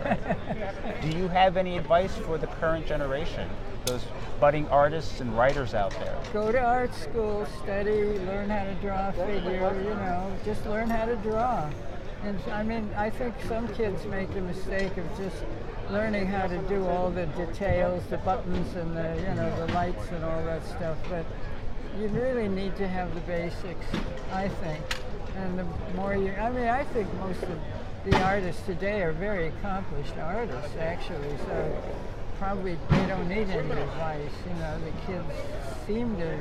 [0.05, 1.01] it.
[1.01, 3.49] Do you have any advice for the current generation,
[3.85, 4.03] those
[4.39, 6.17] budding artists and writers out there?
[6.33, 10.89] Go to art school, study, learn how to draw, a figure, you know, just learn
[10.89, 11.69] how to draw.
[12.23, 15.43] And I mean, I think some kids make the mistake of just
[15.89, 20.07] learning how to do all the details, the buttons and the, you know, the lights
[20.11, 20.97] and all that stuff.
[21.09, 21.25] But
[21.99, 23.85] you really need to have the basics,
[24.31, 24.83] I think.
[25.35, 25.65] And the
[25.95, 27.59] more you, I mean, I think most of
[28.05, 31.37] the artists today are very accomplished artists, actually.
[31.47, 31.83] So
[32.37, 34.31] probably they don't need any advice.
[34.47, 35.25] You know, the kids
[35.87, 36.39] seem to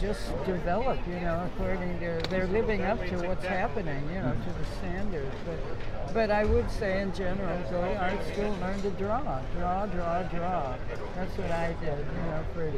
[0.00, 4.58] just develop, you know, according to they're living up to what's happening, you know, to
[4.58, 5.34] the standards.
[5.44, 9.86] But but I would say in general, go to art school, learn to draw, draw,
[9.86, 10.74] draw, draw.
[11.14, 12.72] That's what I did, you know, for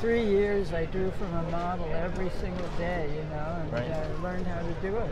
[0.00, 0.72] three years.
[0.72, 3.90] I drew from a model every single day, you know, and Right.
[3.90, 5.10] uh, learned how to do it.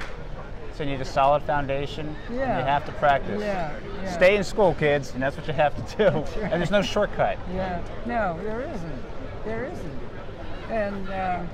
[0.76, 2.14] So you need a solid foundation.
[2.28, 2.59] And Yeah.
[2.59, 3.41] you have to practice.
[3.41, 3.70] Yeah,
[4.03, 4.11] yeah.
[4.11, 6.18] Stay in school, kids, and that's what you have to do.
[6.18, 6.28] right.
[6.43, 7.39] And there's no shortcut.
[7.55, 9.03] Yeah, no, there isn't.
[9.45, 10.03] There isn't.
[10.70, 11.44] And uh,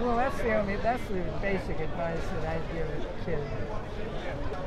[0.00, 3.38] well, that's the only that's the basic advice that I give a kid.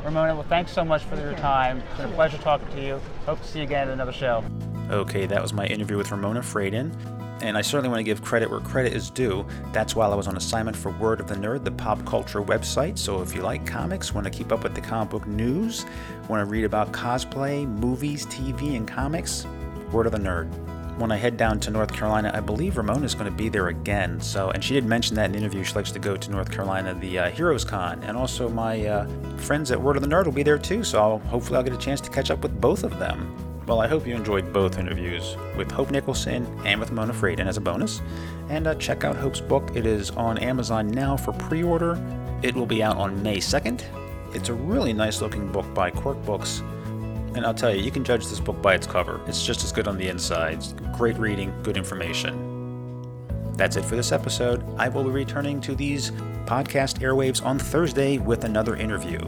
[0.03, 1.79] Ramona, well, thanks so much for your time.
[1.79, 3.01] It's been a pleasure talking to you.
[3.25, 4.43] Hope to see you again at another show.
[4.89, 6.93] Okay, that was my interview with Ramona Fradon.
[7.41, 9.45] And I certainly want to give credit where credit is due.
[9.71, 12.97] That's while I was on assignment for Word of the Nerd, the pop culture website.
[12.97, 15.85] So if you like comics, want to keep up with the comic book news,
[16.29, 19.45] want to read about cosplay, movies, TV, and comics,
[19.91, 20.51] Word of the Nerd.
[20.97, 24.21] When I head down to North Carolina, I believe Ramona's going to be there again.
[24.21, 25.63] So, and she did mention that in the interview.
[25.63, 29.07] She likes to go to North Carolina, the uh, Heroes Con, and also my uh,
[29.37, 30.83] friends at Word of the Nerd will be there too.
[30.83, 33.35] So, I'll, hopefully, I'll get a chance to catch up with both of them.
[33.65, 37.57] Well, I hope you enjoyed both interviews with Hope Nicholson and with Mona Fradon as
[37.57, 38.01] a bonus.
[38.49, 39.71] And uh, check out Hope's book.
[39.73, 41.97] It is on Amazon now for pre order.
[42.43, 43.83] It will be out on May 2nd.
[44.35, 46.61] It's a really nice looking book by Quirk Books.
[47.35, 49.19] And I'll tell you, you can judge this book by its cover.
[49.27, 50.63] It's just as good on the inside.
[50.95, 52.51] Great reading, good information.
[53.55, 54.63] That's it for this episode.
[54.77, 56.11] I will be returning to these
[56.45, 59.19] podcast airwaves on Thursday with another interview.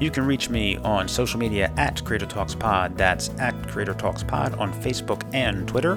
[0.00, 2.96] You can reach me on social media at Creator Talks Pod.
[2.96, 5.96] That's at Creator Talks Pod on Facebook and Twitter.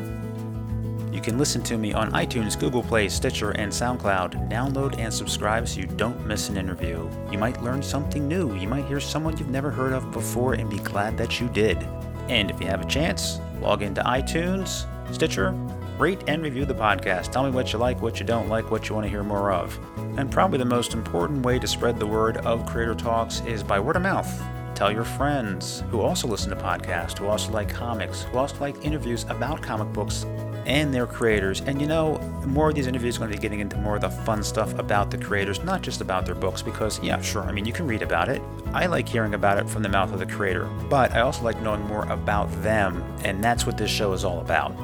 [1.18, 4.52] You can listen to me on iTunes, Google Play, Stitcher, and SoundCloud.
[4.52, 7.10] Download and subscribe so you don't miss an interview.
[7.32, 8.54] You might learn something new.
[8.54, 11.82] You might hear someone you've never heard of before and be glad that you did.
[12.30, 15.54] And if you have a chance, log into iTunes, Stitcher,
[15.98, 17.32] rate and review the podcast.
[17.32, 19.52] Tell me what you like, what you don't like, what you want to hear more
[19.52, 19.76] of.
[20.20, 23.80] And probably the most important way to spread the word of Creator Talks is by
[23.80, 24.32] word of mouth.
[24.76, 28.86] Tell your friends who also listen to podcasts, who also like comics, who also like
[28.86, 30.24] interviews about comic books
[30.68, 31.62] and their creators.
[31.62, 34.02] And you know, more of these interviews are going to be getting into more of
[34.02, 37.52] the fun stuff about the creators, not just about their books, because, yeah, sure, I
[37.52, 38.42] mean, you can read about it.
[38.74, 41.60] I like hearing about it from the mouth of the creator, but I also like
[41.62, 44.76] knowing more about them, and that's what this show is all about.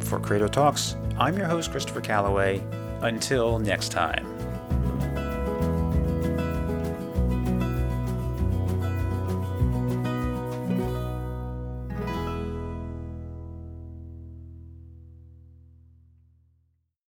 [0.00, 2.62] For Creator Talks, I'm your host, Christopher Calloway.
[3.00, 4.37] Until next time.